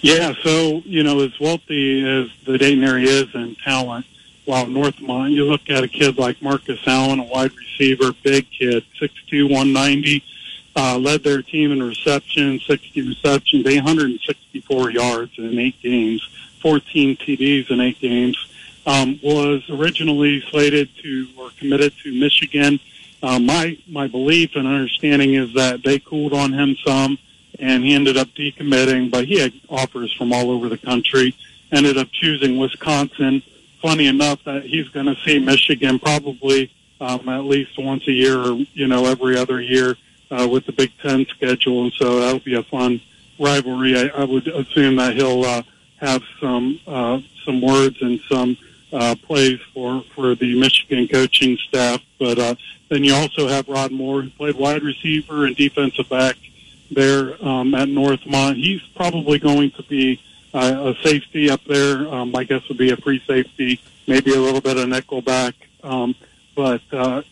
Yeah, 0.00 0.34
so 0.42 0.82
you 0.84 1.02
know, 1.04 1.20
as 1.20 1.38
wealthy 1.38 2.04
as 2.04 2.28
the 2.44 2.58
Dayton 2.58 2.82
area 2.82 3.08
is 3.08 3.34
in 3.34 3.54
talent, 3.56 4.04
while 4.44 4.66
Northmont, 4.66 5.30
you 5.32 5.44
look 5.44 5.70
at 5.70 5.84
a 5.84 5.88
kid 5.88 6.18
like 6.18 6.42
Marcus 6.42 6.80
Allen, 6.86 7.20
a 7.20 7.24
wide 7.24 7.52
receiver, 7.56 8.12
big 8.22 8.50
kid, 8.50 8.84
six 8.98 9.14
two, 9.28 9.46
one 9.46 9.72
ninety, 9.72 10.24
uh, 10.74 10.98
led 10.98 11.22
their 11.22 11.42
team 11.42 11.70
in 11.70 11.82
reception, 11.82 12.58
sixty 12.60 13.02
receptions, 13.02 13.66
eight 13.66 13.82
hundred 13.82 14.10
and 14.10 14.20
sixty 14.20 14.60
four 14.60 14.90
yards 14.90 15.38
in 15.38 15.56
eight 15.58 15.80
games, 15.80 16.28
fourteen 16.60 17.16
TDs 17.16 17.70
in 17.70 17.80
eight 17.80 18.00
games. 18.00 18.36
Um, 18.84 19.20
was 19.22 19.62
originally 19.70 20.40
slated 20.50 20.88
to 21.02 21.28
or 21.38 21.50
committed 21.50 21.92
to 22.02 22.12
Michigan. 22.12 22.80
Uh, 23.22 23.38
my 23.38 23.78
my 23.88 24.08
belief 24.08 24.56
and 24.56 24.66
understanding 24.66 25.34
is 25.34 25.54
that 25.54 25.82
they 25.84 25.98
cooled 25.98 26.32
on 26.32 26.52
him 26.52 26.76
some 26.84 27.18
and 27.58 27.84
he 27.84 27.94
ended 27.94 28.16
up 28.16 28.28
decommitting, 28.28 29.10
but 29.10 29.26
he 29.26 29.38
had 29.38 29.52
offers 29.68 30.12
from 30.14 30.32
all 30.32 30.50
over 30.50 30.68
the 30.68 30.78
country. 30.78 31.34
Ended 31.70 31.96
up 31.96 32.08
choosing 32.10 32.58
Wisconsin. 32.58 33.42
Funny 33.80 34.06
enough 34.06 34.42
that 34.44 34.64
he's 34.64 34.88
going 34.88 35.06
to 35.06 35.16
see 35.24 35.38
Michigan 35.38 35.98
probably 35.98 36.70
um, 37.00 37.28
at 37.28 37.44
least 37.44 37.78
once 37.78 38.06
a 38.06 38.12
year, 38.12 38.38
or 38.38 38.54
you 38.74 38.86
know, 38.86 39.06
every 39.06 39.36
other 39.36 39.60
year 39.60 39.96
uh, 40.30 40.46
with 40.50 40.66
the 40.66 40.72
Big 40.72 40.92
Ten 40.98 41.26
schedule, 41.26 41.84
and 41.84 41.92
so 41.94 42.20
that'll 42.20 42.40
be 42.40 42.54
a 42.54 42.62
fun 42.62 43.00
rivalry. 43.38 43.96
I, 43.98 44.22
I 44.22 44.24
would 44.24 44.46
assume 44.48 44.96
that 44.96 45.14
he'll 45.14 45.44
uh, 45.44 45.62
have 45.96 46.22
some 46.40 46.78
uh, 46.86 47.20
some 47.44 47.60
words 47.60 48.00
and 48.02 48.20
some 48.28 48.56
uh, 48.92 49.14
plays 49.22 49.60
for 49.72 50.02
for 50.14 50.34
the 50.34 50.58
Michigan 50.58 51.08
coaching 51.08 51.56
staff, 51.68 52.00
but 52.18 52.38
uh, 52.38 52.54
then 52.88 53.04
you 53.04 53.14
also 53.14 53.48
have 53.48 53.68
Rod 53.68 53.92
Moore, 53.92 54.22
who 54.22 54.30
played 54.30 54.56
wide 54.56 54.82
receiver 54.82 55.46
and 55.46 55.56
defensive 55.56 56.08
back 56.08 56.36
there 56.90 57.42
um, 57.44 57.74
at 57.74 57.88
Northmont. 57.88 58.56
He's 58.56 58.82
probably 58.94 59.38
going 59.38 59.70
to 59.72 59.82
be 59.84 60.20
uh, 60.52 60.94
a 60.94 61.02
safety 61.02 61.50
up 61.50 61.64
there. 61.64 62.06
Um, 62.12 62.34
I 62.36 62.44
guess 62.44 62.68
would 62.68 62.78
be 62.78 62.90
a 62.90 62.96
free 62.96 63.22
safety, 63.26 63.80
maybe 64.06 64.34
a 64.34 64.40
little 64.40 64.60
bit 64.60 64.76
of 64.76 64.88
nickel 64.88 65.22
back. 65.22 65.54
Um, 65.82 66.14
but 66.54 66.82
uh, 66.92 67.22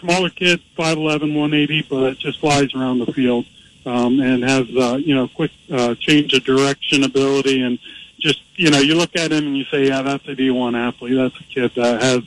smaller 0.00 0.30
kid, 0.30 0.62
5'11", 0.78 1.34
180, 1.34 1.82
but 1.82 2.18
just 2.18 2.40
flies 2.40 2.74
around 2.74 3.00
the 3.00 3.12
field 3.12 3.44
um, 3.86 4.20
and 4.20 4.42
has 4.42 4.68
uh, 4.76 4.96
you 4.96 5.14
know 5.14 5.28
quick 5.28 5.50
uh, 5.70 5.94
change 5.96 6.32
of 6.34 6.44
direction 6.44 7.04
ability 7.04 7.62
and 7.62 7.78
just 8.20 8.40
you 8.56 8.70
know 8.70 8.78
you 8.78 8.94
look 8.94 9.16
at 9.16 9.32
him 9.32 9.46
and 9.46 9.56
you 9.56 9.64
say, 9.64 9.88
yeah, 9.88 10.02
that's 10.02 10.26
a 10.28 10.34
D1 10.34 10.76
athlete. 10.76 11.16
That's 11.16 11.40
a 11.40 11.44
kid 11.44 11.72
that 11.76 12.02
has 12.02 12.22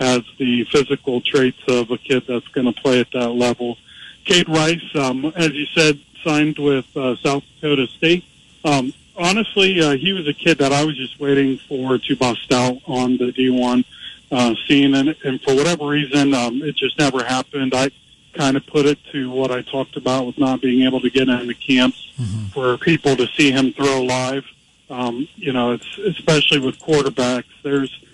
has 0.00 0.22
the 0.38 0.64
physical 0.64 1.20
traits 1.20 1.62
of 1.68 1.90
a 1.90 1.98
kid 1.98 2.24
that's 2.26 2.48
going 2.48 2.72
to 2.72 2.80
play 2.80 3.00
at 3.00 3.10
that 3.12 3.30
level. 3.30 3.76
Cade 4.24 4.48
Rice, 4.48 4.84
um, 4.94 5.26
as 5.36 5.52
you 5.52 5.66
said, 5.66 6.00
signed 6.24 6.58
with 6.58 6.96
uh, 6.96 7.16
South 7.16 7.44
Dakota 7.54 7.86
State. 7.86 8.24
Um, 8.64 8.92
honestly, 9.16 9.80
uh, 9.80 9.96
he 9.96 10.12
was 10.12 10.26
a 10.28 10.32
kid 10.32 10.58
that 10.58 10.72
I 10.72 10.84
was 10.84 10.96
just 10.96 11.20
waiting 11.20 11.58
for 11.58 11.98
to 11.98 12.16
bust 12.16 12.52
out 12.52 12.78
on 12.86 13.16
the 13.16 13.32
D1 13.32 13.84
uh, 14.30 14.54
scene, 14.66 14.94
and, 14.94 15.14
and 15.24 15.40
for 15.42 15.54
whatever 15.54 15.86
reason, 15.86 16.34
um, 16.34 16.62
it 16.62 16.76
just 16.76 16.98
never 16.98 17.22
happened. 17.24 17.74
I 17.74 17.90
kind 18.32 18.56
of 18.56 18.66
put 18.66 18.86
it 18.86 18.98
to 19.12 19.30
what 19.30 19.50
I 19.50 19.62
talked 19.62 19.96
about 19.96 20.26
with 20.26 20.38
not 20.38 20.60
being 20.60 20.86
able 20.86 21.00
to 21.00 21.10
get 21.10 21.28
into 21.28 21.54
camps 21.54 22.12
for 22.52 22.78
people 22.78 23.14
to 23.16 23.26
see 23.28 23.50
him 23.50 23.72
throw 23.72 24.02
live. 24.02 24.44
Um, 24.90 25.28
you 25.36 25.52
know, 25.52 25.72
it's 25.72 25.98
especially 25.98 26.58
with 26.58 26.78
quarterbacks. 26.78 27.44
There's 27.62 28.04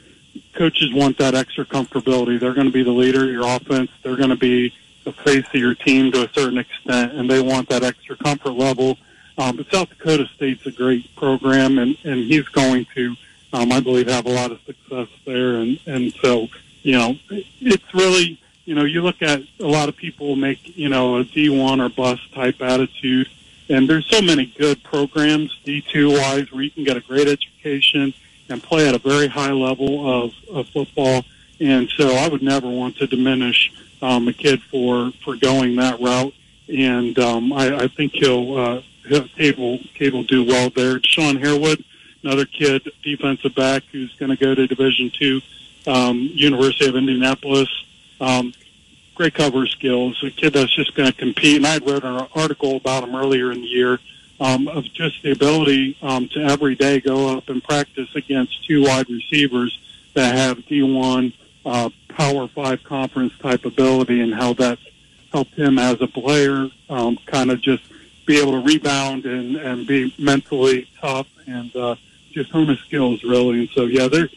coaches 0.54 0.92
want 0.92 1.18
that 1.18 1.34
extra 1.34 1.64
comfortability. 1.64 2.38
They're 2.38 2.54
going 2.54 2.66
to 2.66 2.72
be 2.72 2.82
the 2.82 2.92
leader 2.92 3.24
of 3.24 3.30
your 3.30 3.46
offense. 3.46 3.90
They're 4.02 4.16
going 4.16 4.30
to 4.30 4.36
be 4.36 4.72
the 5.04 5.12
face 5.12 5.46
of 5.46 5.54
your 5.54 5.74
team 5.74 6.12
to 6.12 6.24
a 6.24 6.32
certain 6.32 6.58
extent, 6.58 7.12
and 7.12 7.28
they 7.28 7.40
want 7.40 7.68
that 7.70 7.82
extra 7.82 8.16
comfort 8.16 8.52
level. 8.52 8.98
Um, 9.38 9.56
but 9.56 9.70
South 9.70 9.88
Dakota 9.88 10.28
State's 10.34 10.66
a 10.66 10.70
great 10.70 11.14
program, 11.16 11.78
and, 11.78 11.96
and 12.04 12.20
he's 12.24 12.48
going 12.48 12.86
to, 12.94 13.14
um, 13.52 13.72
I 13.72 13.80
believe, 13.80 14.08
have 14.08 14.26
a 14.26 14.32
lot 14.32 14.50
of 14.50 14.60
success 14.62 15.08
there. 15.24 15.54
And, 15.54 15.78
and 15.86 16.12
so 16.14 16.48
you 16.82 16.92
know, 16.92 17.18
it's 17.30 17.94
really, 17.94 18.40
you 18.64 18.74
know, 18.74 18.84
you 18.84 19.02
look 19.02 19.20
at 19.22 19.42
a 19.60 19.66
lot 19.66 19.88
of 19.88 19.96
people 19.96 20.36
make, 20.36 20.76
you 20.76 20.88
know, 20.88 21.18
a 21.18 21.24
D1 21.24 21.84
or 21.84 21.88
bust 21.88 22.32
type 22.32 22.60
attitude. 22.62 23.28
And 23.68 23.88
there's 23.88 24.06
so 24.06 24.22
many 24.22 24.46
good 24.46 24.82
programs, 24.82 25.58
D2 25.64 26.18
wise, 26.18 26.50
where 26.50 26.62
you 26.62 26.70
can 26.70 26.84
get 26.84 26.96
a 26.96 27.00
great 27.00 27.28
education 27.28 28.14
and 28.48 28.62
play 28.62 28.88
at 28.88 28.94
a 28.94 28.98
very 28.98 29.28
high 29.28 29.52
level 29.52 30.24
of, 30.24 30.32
of 30.50 30.68
football. 30.68 31.24
And 31.60 31.88
so 31.90 32.14
I 32.14 32.28
would 32.28 32.42
never 32.42 32.68
want 32.68 32.96
to 32.96 33.06
diminish 33.06 33.72
um, 34.00 34.26
a 34.28 34.32
kid 34.32 34.62
for, 34.62 35.12
for 35.24 35.36
going 35.36 35.76
that 35.76 36.00
route. 36.00 36.32
And 36.68 37.18
um, 37.18 37.52
I, 37.52 37.76
I 37.76 37.88
think 37.88 38.12
he'll, 38.14 38.56
uh, 38.56 38.82
he'll 39.06 39.28
Cable, 39.28 39.80
Cable 39.94 40.22
do 40.22 40.44
well 40.44 40.70
there. 40.70 41.00
Sean 41.02 41.36
Harewood, 41.36 41.84
another 42.22 42.46
kid, 42.46 42.90
defensive 43.02 43.54
back, 43.54 43.82
who's 43.92 44.14
going 44.14 44.30
to 44.30 44.36
go 44.36 44.54
to 44.54 44.66
Division 44.66 45.10
two, 45.10 45.40
um, 45.86 46.18
University 46.32 46.88
of 46.88 46.96
Indianapolis. 46.96 47.68
Um, 48.20 48.52
great 49.18 49.34
cover 49.34 49.66
skills. 49.66 50.22
A 50.22 50.30
kid 50.30 50.52
that's 50.52 50.74
just 50.74 50.94
going 50.94 51.10
to 51.10 51.18
compete. 51.18 51.56
And 51.56 51.66
I 51.66 51.70
had 51.70 51.86
read 51.86 52.04
an 52.04 52.28
article 52.36 52.76
about 52.76 53.02
him 53.02 53.16
earlier 53.16 53.50
in 53.50 53.60
the 53.60 53.66
year 53.66 53.98
um, 54.40 54.68
of 54.68 54.84
just 54.84 55.22
the 55.24 55.32
ability 55.32 55.98
um, 56.00 56.28
to 56.28 56.40
every 56.40 56.76
day 56.76 57.00
go 57.00 57.36
up 57.36 57.48
and 57.48 57.62
practice 57.62 58.14
against 58.14 58.64
two 58.64 58.84
wide 58.84 59.10
receivers 59.10 59.76
that 60.14 60.36
have 60.36 60.58
D1 60.58 61.32
uh, 61.66 61.90
Power 62.06 62.46
Five 62.46 62.84
conference 62.84 63.36
type 63.38 63.64
ability, 63.64 64.20
and 64.20 64.32
how 64.32 64.52
that's 64.52 64.80
helped 65.32 65.54
him 65.54 65.78
as 65.78 66.00
a 66.00 66.06
player, 66.06 66.68
um, 66.88 67.18
kind 67.26 67.50
of 67.50 67.60
just 67.60 67.82
be 68.24 68.40
able 68.40 68.52
to 68.52 68.60
rebound 68.60 69.26
and, 69.26 69.56
and 69.56 69.86
be 69.86 70.14
mentally 70.18 70.88
tough 71.00 71.26
and 71.46 71.74
uh, 71.74 71.96
just 72.30 72.50
hone 72.50 72.68
his 72.68 72.78
skills 72.80 73.24
really. 73.24 73.60
And 73.60 73.68
so, 73.70 73.84
yeah, 73.84 74.06
they're, 74.06 74.30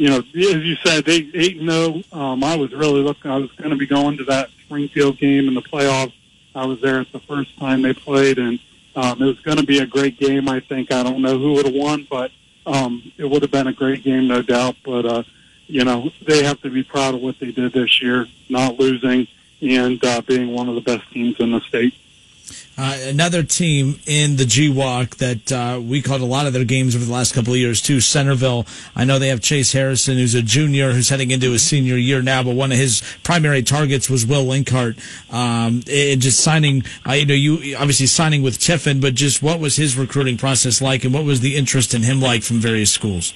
you 0.00 0.08
know, 0.08 0.20
as 0.20 0.24
you 0.32 0.76
said, 0.76 1.04
they 1.04 1.28
eight 1.34 1.60
and 1.60 1.70
zero. 1.70 2.02
Um, 2.10 2.42
I 2.42 2.56
was 2.56 2.72
really 2.72 3.02
looking. 3.02 3.30
I 3.30 3.36
was 3.36 3.52
going 3.52 3.68
to 3.68 3.76
be 3.76 3.86
going 3.86 4.16
to 4.16 4.24
that 4.24 4.48
Springfield 4.64 5.18
game 5.18 5.46
in 5.46 5.52
the 5.52 5.60
playoffs. 5.60 6.14
I 6.54 6.64
was 6.64 6.80
there 6.80 7.00
at 7.00 7.12
the 7.12 7.18
first 7.18 7.58
time 7.58 7.82
they 7.82 7.92
played, 7.92 8.38
and 8.38 8.58
um, 8.96 9.20
it 9.20 9.26
was 9.26 9.40
going 9.40 9.58
to 9.58 9.62
be 9.62 9.80
a 9.80 9.86
great 9.86 10.18
game. 10.18 10.48
I 10.48 10.60
think 10.60 10.90
I 10.90 11.02
don't 11.02 11.20
know 11.20 11.38
who 11.38 11.52
would 11.52 11.66
have 11.66 11.74
won, 11.74 12.06
but 12.08 12.30
um, 12.64 13.12
it 13.18 13.26
would 13.26 13.42
have 13.42 13.50
been 13.50 13.66
a 13.66 13.74
great 13.74 14.02
game, 14.02 14.26
no 14.26 14.40
doubt. 14.40 14.76
But 14.82 15.04
uh, 15.04 15.22
you 15.66 15.84
know, 15.84 16.10
they 16.26 16.44
have 16.44 16.62
to 16.62 16.70
be 16.70 16.82
proud 16.82 17.14
of 17.14 17.20
what 17.20 17.38
they 17.38 17.52
did 17.52 17.74
this 17.74 18.00
year, 18.00 18.26
not 18.48 18.78
losing 18.78 19.28
and 19.60 20.02
uh, 20.02 20.22
being 20.22 20.54
one 20.54 20.70
of 20.70 20.76
the 20.76 20.80
best 20.80 21.12
teams 21.12 21.38
in 21.40 21.50
the 21.50 21.60
state. 21.60 21.92
Uh, 22.78 22.96
another 23.02 23.42
team 23.42 24.00
in 24.06 24.36
the 24.36 24.44
GWOC 24.44 25.16
that 25.16 25.52
uh, 25.52 25.80
we 25.80 26.00
called 26.00 26.22
a 26.22 26.26
lot 26.26 26.46
of 26.46 26.52
their 26.52 26.64
games 26.64 26.96
over 26.96 27.04
the 27.04 27.12
last 27.12 27.34
couple 27.34 27.52
of 27.52 27.58
years 27.58 27.82
too. 27.82 28.00
Centerville. 28.00 28.66
I 28.96 29.04
know 29.04 29.18
they 29.18 29.28
have 29.28 29.40
Chase 29.40 29.72
Harrison, 29.72 30.16
who's 30.16 30.34
a 30.34 30.42
junior, 30.42 30.92
who's 30.92 31.10
heading 31.10 31.30
into 31.30 31.50
his 31.50 31.62
senior 31.62 31.96
year 31.96 32.22
now. 32.22 32.42
But 32.42 32.54
one 32.54 32.72
of 32.72 32.78
his 32.78 33.02
primary 33.22 33.62
targets 33.62 34.08
was 34.08 34.24
Will 34.24 34.44
Linkhart. 34.44 34.98
Um, 35.32 35.82
and 35.90 36.20
just 36.20 36.40
signing, 36.40 36.84
uh, 37.06 37.12
you 37.12 37.26
know, 37.26 37.34
you 37.34 37.76
obviously 37.76 38.06
signing 38.06 38.42
with 38.42 38.58
Tiffin, 38.58 39.00
but 39.00 39.14
just 39.14 39.42
what 39.42 39.60
was 39.60 39.76
his 39.76 39.96
recruiting 39.96 40.38
process 40.38 40.80
like, 40.80 41.04
and 41.04 41.12
what 41.12 41.24
was 41.24 41.40
the 41.40 41.56
interest 41.56 41.92
in 41.92 42.02
him 42.02 42.20
like 42.20 42.42
from 42.42 42.58
various 42.58 42.90
schools? 42.90 43.34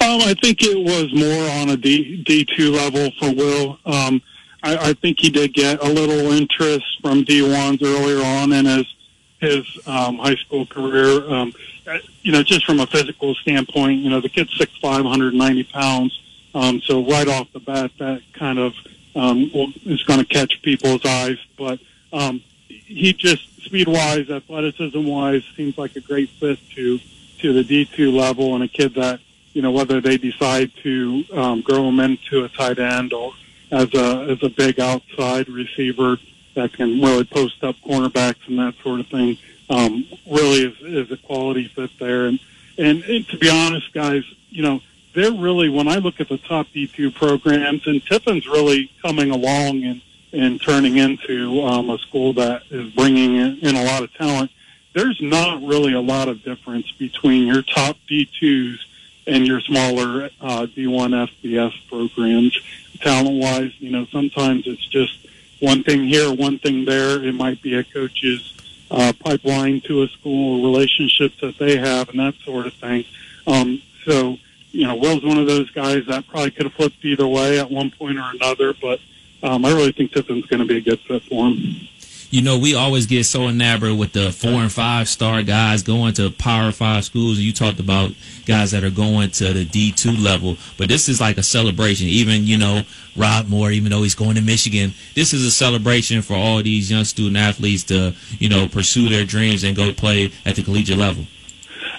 Um, 0.00 0.20
I 0.22 0.34
think 0.40 0.62
it 0.62 0.84
was 0.84 1.12
more 1.14 1.50
on 1.60 1.70
a 1.70 1.76
D 1.76 2.22
D 2.22 2.46
two 2.56 2.70
level 2.70 3.10
for 3.18 3.34
Will. 3.34 3.78
Um, 3.84 4.22
I, 4.62 4.90
I 4.90 4.92
think 4.94 5.20
he 5.20 5.30
did 5.30 5.54
get 5.54 5.82
a 5.82 5.88
little 5.88 6.32
interest 6.32 7.00
from 7.00 7.24
D1s 7.24 7.82
earlier 7.82 8.24
on 8.24 8.52
in 8.52 8.66
his 8.66 8.94
his 9.40 9.64
um, 9.86 10.18
high 10.18 10.34
school 10.34 10.66
career. 10.66 11.30
Um, 11.30 11.52
uh, 11.86 11.98
you 12.22 12.32
know, 12.32 12.42
just 12.42 12.66
from 12.66 12.80
a 12.80 12.86
physical 12.86 13.34
standpoint, 13.36 14.00
you 14.00 14.10
know, 14.10 14.20
the 14.20 14.28
kid's 14.28 14.56
six 14.56 14.76
five, 14.78 15.04
hundred 15.04 15.34
ninety 15.34 15.64
pounds. 15.64 16.20
Um, 16.54 16.80
so 16.80 17.04
right 17.06 17.28
off 17.28 17.52
the 17.52 17.60
bat, 17.60 17.92
that 17.98 18.22
kind 18.32 18.58
of 18.58 18.74
um, 19.14 19.50
is 19.84 20.02
going 20.04 20.20
to 20.20 20.26
catch 20.26 20.60
people's 20.62 21.04
eyes. 21.04 21.38
But 21.56 21.78
um, 22.12 22.42
he 22.66 23.12
just 23.12 23.62
speed 23.62 23.88
wise, 23.88 24.28
athleticism 24.28 25.04
wise, 25.04 25.44
seems 25.56 25.78
like 25.78 25.94
a 25.96 26.00
great 26.00 26.30
fit 26.30 26.58
to 26.74 26.98
to 27.40 27.52
the 27.52 27.62
D 27.62 27.84
two 27.84 28.10
level, 28.10 28.54
and 28.54 28.64
a 28.64 28.68
kid 28.68 28.94
that 28.94 29.20
you 29.52 29.62
know 29.62 29.70
whether 29.70 30.00
they 30.00 30.18
decide 30.18 30.72
to 30.82 31.24
um, 31.32 31.60
grow 31.60 31.88
him 31.88 32.00
into 32.00 32.44
a 32.44 32.48
tight 32.48 32.78
end 32.78 33.12
or 33.12 33.32
as 33.70 33.92
a 33.94 34.30
as 34.30 34.42
a 34.42 34.48
big 34.48 34.80
outside 34.80 35.48
receiver 35.48 36.18
that 36.54 36.72
can 36.72 37.00
really 37.00 37.24
post 37.24 37.62
up 37.62 37.76
cornerbacks 37.86 38.46
and 38.46 38.58
that 38.58 38.74
sort 38.82 39.00
of 39.00 39.06
thing. 39.06 39.38
Um, 39.70 40.06
really 40.26 40.64
is, 40.64 40.80
is 40.80 41.10
a 41.12 41.18
quality 41.18 41.68
fit 41.68 41.90
there. 41.98 42.26
And, 42.26 42.40
and 42.78 43.02
and 43.02 43.28
to 43.28 43.38
be 43.38 43.50
honest, 43.50 43.92
guys, 43.92 44.24
you 44.50 44.62
know 44.62 44.80
they're 45.14 45.32
really 45.32 45.68
when 45.68 45.88
I 45.88 45.96
look 45.96 46.20
at 46.20 46.28
the 46.28 46.38
top 46.38 46.68
D 46.72 46.86
two 46.86 47.10
programs, 47.10 47.86
and 47.86 48.04
Tiffin's 48.04 48.46
really 48.46 48.90
coming 49.02 49.30
along 49.30 49.84
and 49.84 50.00
and 50.32 50.60
turning 50.60 50.96
into 50.96 51.62
um, 51.62 51.90
a 51.90 51.98
school 51.98 52.34
that 52.34 52.62
is 52.70 52.92
bringing 52.92 53.36
in, 53.36 53.58
in 53.60 53.76
a 53.76 53.84
lot 53.84 54.02
of 54.02 54.12
talent. 54.14 54.50
There's 54.92 55.20
not 55.20 55.62
really 55.62 55.92
a 55.94 56.00
lot 56.00 56.28
of 56.28 56.42
difference 56.42 56.90
between 56.92 57.46
your 57.46 57.62
top 57.62 57.96
D2s 58.10 58.78
and 59.26 59.46
your 59.46 59.60
smaller 59.60 60.30
uh, 60.40 60.66
D1 60.66 61.28
FBS 61.42 61.88
programs 61.88 62.58
talent 63.00 63.40
wise. 63.40 63.72
You 63.78 63.90
know, 63.90 64.06
sometimes 64.06 64.66
it's 64.66 64.86
just 64.86 65.26
one 65.60 65.82
thing 65.82 66.04
here, 66.04 66.32
one 66.32 66.58
thing 66.58 66.84
there. 66.84 67.22
It 67.22 67.34
might 67.34 67.62
be 67.62 67.74
a 67.74 67.84
coach's 67.84 68.54
uh, 68.90 69.12
pipeline 69.18 69.80
to 69.82 70.02
a 70.02 70.08
school, 70.08 70.62
relationships 70.62 71.36
that 71.40 71.58
they 71.58 71.76
have, 71.76 72.08
and 72.10 72.20
that 72.20 72.34
sort 72.44 72.66
of 72.66 72.74
thing. 72.74 73.04
Um, 73.46 73.82
so, 74.04 74.38
you 74.70 74.86
know, 74.86 74.96
Will's 74.96 75.24
one 75.24 75.38
of 75.38 75.46
those 75.46 75.70
guys 75.70 76.06
that 76.06 76.26
probably 76.28 76.50
could 76.50 76.64
have 76.64 76.74
flipped 76.74 77.04
either 77.04 77.26
way 77.26 77.58
at 77.58 77.70
one 77.70 77.90
point 77.90 78.18
or 78.18 78.30
another, 78.34 78.74
but 78.74 79.00
um, 79.42 79.64
I 79.64 79.70
really 79.70 79.92
think 79.92 80.12
Tiffin's 80.12 80.46
going 80.46 80.60
to 80.60 80.66
be 80.66 80.78
a 80.78 80.80
good 80.80 81.00
fit 81.00 81.22
for 81.24 81.48
him 81.48 81.88
you 82.30 82.42
know, 82.42 82.58
we 82.58 82.74
always 82.74 83.06
get 83.06 83.24
so 83.24 83.48
enamored 83.48 83.96
with 83.96 84.12
the 84.12 84.30
four 84.32 84.60
and 84.60 84.72
five 84.72 85.08
star 85.08 85.42
guys 85.42 85.82
going 85.82 86.12
to 86.14 86.30
power 86.30 86.72
five 86.72 87.04
schools. 87.04 87.38
You 87.38 87.52
talked 87.52 87.80
about 87.80 88.12
guys 88.44 88.70
that 88.72 88.84
are 88.84 88.90
going 88.90 89.30
to 89.30 89.52
the 89.52 89.64
D2 89.64 90.22
level, 90.22 90.56
but 90.76 90.88
this 90.88 91.08
is 91.08 91.20
like 91.20 91.38
a 91.38 91.42
celebration. 91.42 92.06
Even, 92.06 92.44
you 92.44 92.58
know, 92.58 92.82
Rod 93.16 93.48
Moore, 93.48 93.70
even 93.70 93.90
though 93.90 94.02
he's 94.02 94.14
going 94.14 94.34
to 94.34 94.42
Michigan, 94.42 94.92
this 95.14 95.32
is 95.32 95.44
a 95.44 95.50
celebration 95.50 96.20
for 96.20 96.34
all 96.34 96.62
these 96.62 96.90
young 96.90 97.04
student 97.04 97.36
athletes 97.36 97.84
to, 97.84 98.14
you 98.38 98.48
know, 98.48 98.68
pursue 98.68 99.08
their 99.08 99.24
dreams 99.24 99.64
and 99.64 99.74
go 99.74 99.92
play 99.92 100.30
at 100.44 100.56
the 100.56 100.62
collegiate 100.62 100.98
level. 100.98 101.24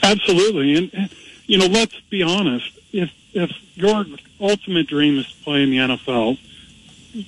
Absolutely. 0.03 0.75
And, 0.75 1.09
you 1.47 1.57
know, 1.57 1.65
let's 1.65 1.99
be 2.09 2.21
honest. 2.21 2.71
If, 2.93 3.11
if 3.33 3.51
your 3.75 4.05
ultimate 4.39 4.87
dream 4.87 5.17
is 5.17 5.31
to 5.31 5.43
play 5.43 5.63
in 5.63 5.71
the 5.71 5.77
NFL, 5.77 6.37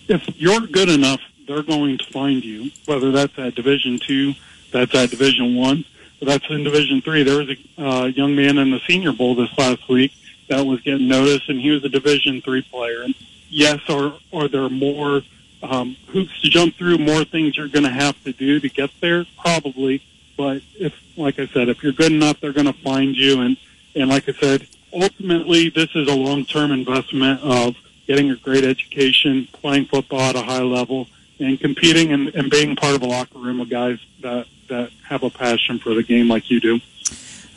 if 0.08 0.40
you're 0.40 0.62
good 0.62 0.90
enough 0.90 1.22
they're 1.52 1.64
going 1.64 1.98
to 1.98 2.06
find 2.06 2.44
you, 2.44 2.72
whether 2.86 3.12
that's 3.12 3.38
at 3.38 3.56
Division 3.56 4.00
Two, 4.00 4.34
that's 4.72 4.96
at 4.96 5.10
Division 5.10 5.56
One, 5.56 5.84
that's 6.22 6.50
in 6.50 6.64
Division 6.64 7.02
Three. 7.02 7.24
There 7.24 7.40
was 7.40 7.50
a 7.50 7.84
uh, 7.84 8.06
young 8.06 8.36
man 8.36 8.58
in 8.58 8.72
the 8.72 8.80
Senior 8.88 9.12
Bowl 9.12 9.36
this 9.36 9.56
last 9.58 9.88
week 9.90 10.14
that 10.48 10.66
was 10.66 10.82
getting 10.82 11.08
noticed, 11.08 11.50
and 11.50 11.60
he 11.60 11.72
was 11.72 11.84
a 11.84 11.90
Division 11.90 12.42
Three 12.42 12.62
player. 12.62 13.02
And 13.02 13.14
yes, 13.50 13.82
are 13.90 14.14
are 14.32 14.48
there 14.48 14.70
more 14.70 15.22
um, 15.62 15.98
hoops 16.08 16.42
to 16.42 16.50
jump 16.50 16.76
through, 16.76 16.98
more 16.98 17.26
things 17.26 17.58
you're 17.58 17.68
going 17.68 17.86
to 17.86 17.92
have 17.92 18.22
to 18.24 18.32
do 18.32 18.60
to 18.60 18.70
get 18.70 18.90
there? 19.02 19.26
Probably, 19.38 20.02
but 20.38 20.62
if, 20.80 20.94
like 21.18 21.38
I 21.38 21.48
said, 21.48 21.70
if 21.70 21.84
you're 21.84 21.92
good 21.92 22.12
enough, 22.12 22.40
they're 22.40 22.54
going 22.54 22.68
to 22.68 22.74
find 22.74 23.16
you. 23.16 23.42
And 23.42 23.58
and 23.94 24.10
like 24.10 24.30
I 24.30 24.34
said, 24.34 24.68
ultimately, 24.94 25.70
this 25.70 25.90
is 25.96 26.08
a 26.08 26.16
long 26.16 26.46
term 26.46 26.72
investment 26.72 27.42
of 27.42 27.76
getting 28.08 28.32
a 28.32 28.36
great 28.36 28.64
education, 28.64 29.48
playing 29.52 29.86
football 29.86 30.22
at 30.22 30.36
a 30.36 30.42
high 30.42 30.62
level, 30.62 31.08
and 31.42 31.60
competing 31.60 32.12
and, 32.12 32.30
and 32.30 32.50
being 32.50 32.76
part 32.76 32.96
of 32.96 33.02
a 33.02 33.08
locker 33.08 33.40
room 33.40 33.60
of 33.60 33.70
guys 33.70 34.00
that, 34.22 34.48
that 34.70 34.92
have 35.08 35.24
a 35.24 35.30
passion 35.30 35.80
for 35.80 35.94
the 35.94 36.04
game 36.04 36.28
like 36.28 36.50
you 36.50 36.60
do. 36.60 36.80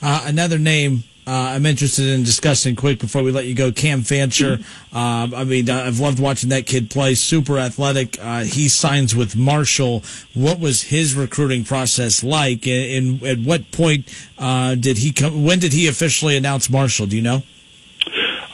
Uh, 0.02 0.24
another 0.26 0.58
name 0.58 1.04
uh, 1.26 1.54
I'm 1.54 1.64
interested 1.64 2.06
in 2.06 2.22
discussing 2.22 2.76
quick 2.76 2.98
before 2.98 3.22
we 3.22 3.32
let 3.32 3.46
you 3.46 3.54
go. 3.54 3.72
Cam 3.72 4.02
Fancher. 4.02 4.58
Um, 4.92 5.34
I 5.34 5.44
mean, 5.44 5.70
I've 5.70 5.98
loved 5.98 6.20
watching 6.20 6.50
that 6.50 6.66
kid 6.66 6.90
play. 6.90 7.14
Super 7.14 7.58
athletic. 7.58 8.18
Uh, 8.20 8.40
he 8.42 8.68
signs 8.68 9.16
with 9.16 9.34
Marshall. 9.34 10.02
What 10.34 10.60
was 10.60 10.82
his 10.82 11.14
recruiting 11.14 11.64
process 11.64 12.22
like? 12.22 12.66
And, 12.66 13.20
and 13.20 13.22
at 13.22 13.38
what 13.38 13.72
point 13.72 14.06
uh, 14.38 14.74
did 14.74 14.98
he 14.98 15.12
come? 15.12 15.44
When 15.44 15.60
did 15.60 15.72
he 15.72 15.88
officially 15.88 16.36
announce 16.36 16.68
Marshall? 16.68 17.06
Do 17.06 17.16
you 17.16 17.22
know? 17.22 17.42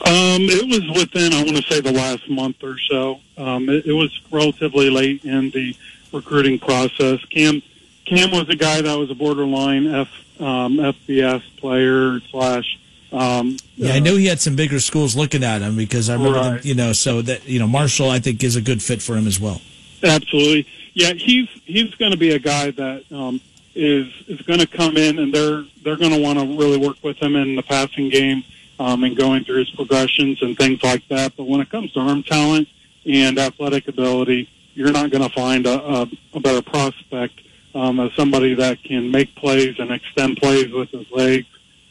Um, 0.05 0.41
it 0.49 0.65
was 0.65 0.97
within, 0.97 1.31
I 1.33 1.43
want 1.43 1.57
to 1.57 1.63
say, 1.63 1.79
the 1.79 1.91
last 1.91 2.27
month 2.27 2.63
or 2.63 2.77
so. 2.89 3.19
Um, 3.37 3.69
it, 3.69 3.85
it 3.85 3.93
was 3.93 4.19
relatively 4.31 4.89
late 4.89 5.23
in 5.23 5.51
the 5.51 5.75
recruiting 6.11 6.57
process. 6.57 7.23
Cam 7.25 7.61
Cam 8.05 8.31
was 8.31 8.49
a 8.49 8.55
guy 8.55 8.81
that 8.81 8.97
was 8.97 9.11
a 9.11 9.15
borderline 9.15 9.87
F, 9.87 10.09
um, 10.39 10.77
FBS 10.77 11.43
player 11.57 12.19
slash. 12.31 12.79
Um, 13.11 13.57
yeah, 13.75 13.93
I 13.93 13.99
knew 13.99 14.17
he 14.17 14.25
had 14.25 14.39
some 14.39 14.55
bigger 14.55 14.79
schools 14.79 15.15
looking 15.15 15.43
at 15.43 15.61
him 15.61 15.75
because 15.75 16.09
I 16.09 16.13
remember, 16.13 16.39
right. 16.39 16.49
them, 16.53 16.59
you 16.63 16.73
know, 16.73 16.93
so 16.93 17.21
that 17.21 17.47
you 17.47 17.59
know 17.59 17.67
Marshall, 17.67 18.09
I 18.09 18.19
think, 18.19 18.43
is 18.43 18.55
a 18.55 18.61
good 18.61 18.81
fit 18.81 19.01
for 19.01 19.15
him 19.15 19.27
as 19.27 19.39
well. 19.39 19.61
Absolutely, 20.03 20.65
yeah. 20.93 21.13
He's 21.13 21.47
he's 21.65 21.93
going 21.95 22.11
to 22.11 22.17
be 22.17 22.31
a 22.31 22.39
guy 22.39 22.71
that 22.71 23.03
um, 23.11 23.39
is 23.75 24.07
is 24.27 24.41
going 24.41 24.59
to 24.59 24.67
come 24.67 24.97
in, 24.97 25.19
and 25.19 25.33
they're 25.33 25.63
they're 25.83 25.97
going 25.97 26.11
to 26.11 26.21
want 26.21 26.39
to 26.39 26.45
really 26.57 26.77
work 26.77 26.97
with 27.03 27.17
him 27.17 27.35
in 27.35 27.55
the 27.55 27.63
passing 27.63 28.09
game 28.09 28.43
um, 28.81 29.03
and 29.03 29.15
going 29.15 29.43
through 29.43 29.59
his 29.59 29.69
progressions 29.69 30.41
and 30.41 30.57
things 30.57 30.81
like 30.81 31.07
that. 31.09 31.37
But 31.37 31.43
when 31.43 31.61
it 31.61 31.69
comes 31.69 31.93
to 31.93 31.99
arm 31.99 32.23
talent 32.23 32.67
and 33.05 33.37
athletic 33.37 33.87
ability, 33.87 34.49
you're 34.73 34.91
not 34.91 35.11
going 35.11 35.21
to 35.21 35.29
find 35.29 35.67
a, 35.67 35.79
a, 35.79 36.07
a 36.33 36.39
better 36.39 36.63
prospect 36.63 37.41
um, 37.75 37.99
as 37.99 38.11
somebody 38.13 38.55
that 38.55 38.83
can 38.83 39.11
make 39.11 39.35
plays 39.35 39.77
and 39.77 39.91
extend 39.91 40.37
plays 40.37 40.71
with 40.71 40.89
his 40.89 41.09
legs. 41.11 41.45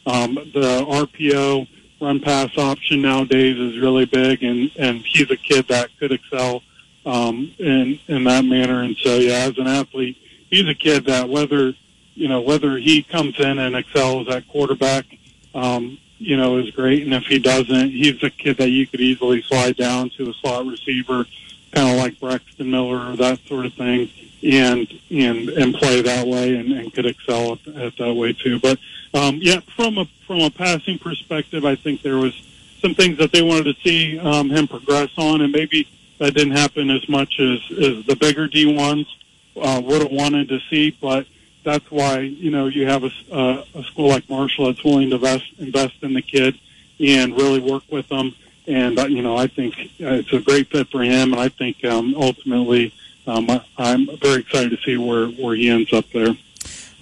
Um, 0.05 0.35
the 0.35 0.85
RPO 0.85 1.67
run 2.01 2.19
pass 2.19 2.57
option 2.57 3.01
nowadays 3.01 3.57
is 3.57 3.79
really 3.79 4.05
big, 4.05 4.43
and 4.43 4.69
and 4.77 4.99
he's 5.05 5.31
a 5.31 5.37
kid 5.37 5.69
that 5.69 5.89
could 5.97 6.11
excel 6.11 6.61
um, 7.05 7.53
in 7.57 7.99
in 8.09 8.25
that 8.25 8.43
manner. 8.43 8.81
And 8.81 8.97
so, 8.97 9.15
yeah, 9.15 9.47
as 9.47 9.57
an 9.57 9.67
athlete, 9.67 10.17
he's 10.49 10.67
a 10.67 10.75
kid 10.75 11.05
that 11.05 11.29
whether 11.29 11.73
you 12.15 12.27
know 12.27 12.41
whether 12.41 12.77
he 12.77 13.01
comes 13.01 13.39
in 13.39 13.59
and 13.59 13.75
excels 13.75 14.27
at 14.27 14.47
quarterback, 14.49 15.05
um, 15.55 15.97
you 16.21 16.37
know, 16.37 16.57
is 16.57 16.69
great, 16.71 17.03
and 17.03 17.13
if 17.13 17.23
he 17.23 17.39
doesn't, 17.39 17.89
he's 17.89 18.21
a 18.23 18.29
kid 18.29 18.57
that 18.57 18.69
you 18.69 18.85
could 18.87 19.01
easily 19.01 19.41
slide 19.41 19.75
down 19.75 20.09
to 20.11 20.29
a 20.29 20.33
slot 20.33 20.65
receiver, 20.65 21.25
kind 21.71 21.89
of 21.89 21.97
like 21.97 22.19
Braxton 22.19 22.69
Miller 22.69 23.11
or 23.11 23.15
that 23.15 23.39
sort 23.47 23.65
of 23.65 23.73
thing, 23.73 24.09
and 24.43 24.87
and 25.09 25.49
and 25.49 25.73
play 25.73 26.01
that 26.01 26.27
way, 26.27 26.55
and, 26.55 26.71
and 26.71 26.93
could 26.93 27.05
excel 27.05 27.53
at, 27.53 27.67
at 27.75 27.97
that 27.97 28.13
way 28.13 28.33
too. 28.33 28.59
But 28.59 28.77
um, 29.13 29.39
yeah, 29.41 29.61
from 29.75 29.97
a 29.97 30.05
from 30.27 30.41
a 30.41 30.49
passing 30.51 30.99
perspective, 30.99 31.65
I 31.65 31.75
think 31.75 32.01
there 32.01 32.17
was 32.17 32.33
some 32.81 32.95
things 32.95 33.17
that 33.17 33.31
they 33.31 33.41
wanted 33.41 33.75
to 33.75 33.81
see 33.83 34.19
um, 34.19 34.49
him 34.49 34.67
progress 34.67 35.11
on, 35.17 35.41
and 35.41 35.51
maybe 35.51 35.87
that 36.17 36.33
didn't 36.33 36.53
happen 36.53 36.89
as 36.91 37.07
much 37.09 37.39
as, 37.39 37.59
as 37.71 38.05
the 38.05 38.15
bigger 38.19 38.47
D 38.47 38.75
ones 38.75 39.07
uh, 39.55 39.81
would 39.83 40.01
have 40.01 40.11
wanted 40.11 40.49
to 40.49 40.59
see. 40.69 40.91
But 40.91 41.25
that's 41.63 41.89
why 41.91 42.19
you 42.19 42.51
know 42.51 42.67
you 42.67 42.87
have 42.87 43.03
a, 43.03 43.11
uh, 43.31 43.63
a 43.75 43.83
school 43.83 44.09
like 44.09 44.29
Marshall 44.29 44.67
that's 44.67 44.83
willing 44.83 45.09
to 45.09 45.15
invest 45.15 45.45
invest 45.59 45.95
in 46.01 46.13
the 46.13 46.21
kid 46.21 46.57
and 46.99 47.35
really 47.35 47.59
work 47.59 47.83
with 47.89 48.07
them. 48.09 48.35
And 48.67 48.99
uh, 48.99 49.05
you 49.05 49.21
know, 49.21 49.35
I 49.35 49.47
think 49.47 49.75
it's 49.99 50.33
a 50.33 50.39
great 50.39 50.69
fit 50.69 50.89
for 50.89 51.01
him, 51.03 51.33
and 51.33 51.41
I 51.41 51.49
think 51.49 51.83
um, 51.83 52.13
ultimately, 52.15 52.93
um, 53.27 53.49
I'm 53.77 54.17
very 54.17 54.41
excited 54.41 54.71
to 54.71 54.77
see 54.77 54.97
where 54.97 55.27
where 55.27 55.55
he 55.55 55.69
ends 55.69 55.91
up 55.93 56.09
there. 56.11 56.35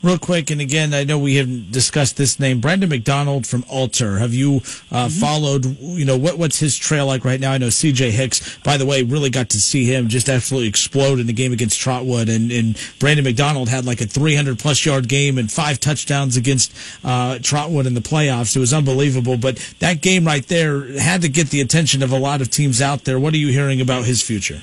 Real 0.02 0.18
quick, 0.18 0.50
and 0.50 0.62
again, 0.62 0.94
I 0.94 1.04
know 1.04 1.20
we 1.20 1.36
have 1.36 1.74
discussed 1.74 2.16
this 2.16 2.40
name, 2.40 2.62
Brandon 2.62 2.88
McDonald 2.88 3.46
from 3.46 3.66
Alter. 3.68 4.20
Have 4.20 4.34
you 4.34 4.58
uh, 4.92 5.08
mm-hmm. 5.08 5.08
followed? 5.10 5.78
You 5.78 6.06
know 6.06 6.18
what 6.18 6.38
what's 6.38 6.58
his 6.58 6.78
trail 6.78 7.06
like 7.06 7.26
right 7.26 7.40
now? 7.40 7.52
I 7.52 7.58
know 7.58 7.70
C.J. 7.70 8.12
Hicks, 8.12 8.58
by 8.60 8.78
the 8.78 8.86
way, 8.86 9.04
really 9.04 9.30
got 9.30 9.50
to 9.50 9.60
see 9.60 9.84
him 9.84 10.08
just 10.08 10.30
absolutely 10.30 10.70
explode 10.70 11.20
in 11.20 11.28
the 11.28 11.34
game 11.34 11.52
against 11.52 11.82
Trotwood, 11.82 12.30
and, 12.30 12.50
and 12.50 12.78
Brandon 13.00 13.26
McDonald 13.26 13.68
had 13.68 13.86
like 13.86 14.00
a 14.00 14.06
300 14.06 14.58
plus 14.58 14.86
yard 14.86 15.10
game 15.10 15.38
and 15.38 15.52
five 15.52 15.82
touchdowns 15.82 16.38
against 16.38 16.74
uh, 17.04 17.38
Trotwood 17.40 17.86
in 17.86 17.94
the 17.94 18.00
playoffs. 18.00 18.56
It 18.56 18.60
was 18.60 18.74
unbelievable, 18.74 19.36
but 19.36 19.58
that 19.80 20.00
game 20.00 20.24
right 20.24 20.48
there 20.48 20.98
had 20.98 21.24
to 21.24 21.30
get 21.30 21.50
the 21.50 21.60
attention 21.60 22.04
of 22.04 22.14
a 22.14 22.20
lot 22.20 22.40
of 22.40 22.50
teams 22.50 22.82
out 22.82 23.04
there. 23.04 23.20
What 23.20 23.34
are 23.34 23.38
you 23.38 23.50
hearing 23.50 23.82
about 23.82 24.06
his 24.06 24.22
future? 24.22 24.62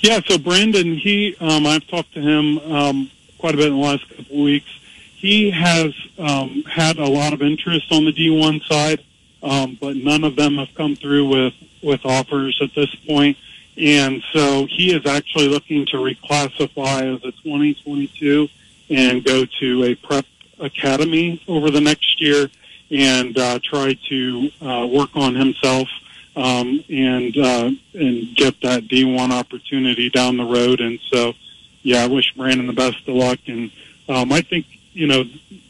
Yeah, 0.00 0.20
so 0.26 0.38
Brandon, 0.38 0.94
he, 0.96 1.36
um, 1.38 1.66
I've 1.66 1.86
talked 1.86 2.14
to 2.14 2.22
him. 2.22 2.58
Um, 2.60 3.10
quite 3.40 3.54
a 3.54 3.56
bit 3.56 3.68
in 3.68 3.72
the 3.72 3.78
last 3.78 4.04
couple 4.30 4.44
weeks. 4.44 4.70
He 5.16 5.50
has 5.50 5.92
um, 6.18 6.62
had 6.64 6.98
a 6.98 7.06
lot 7.06 7.32
of 7.32 7.42
interest 7.42 7.92
on 7.92 8.04
the 8.04 8.12
D1 8.12 8.64
side, 8.66 9.04
um, 9.42 9.76
but 9.80 9.96
none 9.96 10.24
of 10.24 10.36
them 10.36 10.56
have 10.56 10.74
come 10.74 10.96
through 10.96 11.28
with, 11.28 11.54
with 11.82 12.04
offers 12.06 12.58
at 12.62 12.74
this 12.74 12.94
point. 13.06 13.36
And 13.76 14.22
so 14.32 14.66
he 14.66 14.94
is 14.94 15.06
actually 15.06 15.48
looking 15.48 15.86
to 15.86 15.96
reclassify 15.96 17.14
as 17.14 17.24
a 17.24 17.32
2022 17.32 18.48
and 18.88 19.24
go 19.24 19.44
to 19.60 19.84
a 19.84 19.94
prep 19.94 20.26
academy 20.58 21.42
over 21.48 21.70
the 21.70 21.80
next 21.80 22.20
year 22.20 22.48
and 22.90 23.36
uh, 23.38 23.58
try 23.62 23.96
to 24.08 24.50
uh, 24.60 24.86
work 24.90 25.10
on 25.14 25.34
himself 25.34 25.88
um, 26.36 26.82
and 26.88 27.36
uh, 27.36 27.70
and 27.94 28.36
get 28.36 28.60
that 28.62 28.84
D1 28.84 29.30
opportunity 29.30 30.10
down 30.10 30.36
the 30.36 30.44
road. 30.44 30.80
And 30.80 30.98
so 31.12 31.34
yeah, 31.82 32.04
I 32.04 32.06
wish 32.06 32.32
Brandon 32.34 32.66
the 32.66 32.72
best 32.72 33.08
of 33.08 33.14
luck. 33.14 33.38
And 33.46 33.70
um, 34.10 34.32
I 34.32 34.40
think 34.42 34.66
you 34.92 35.06
know 35.06 35.24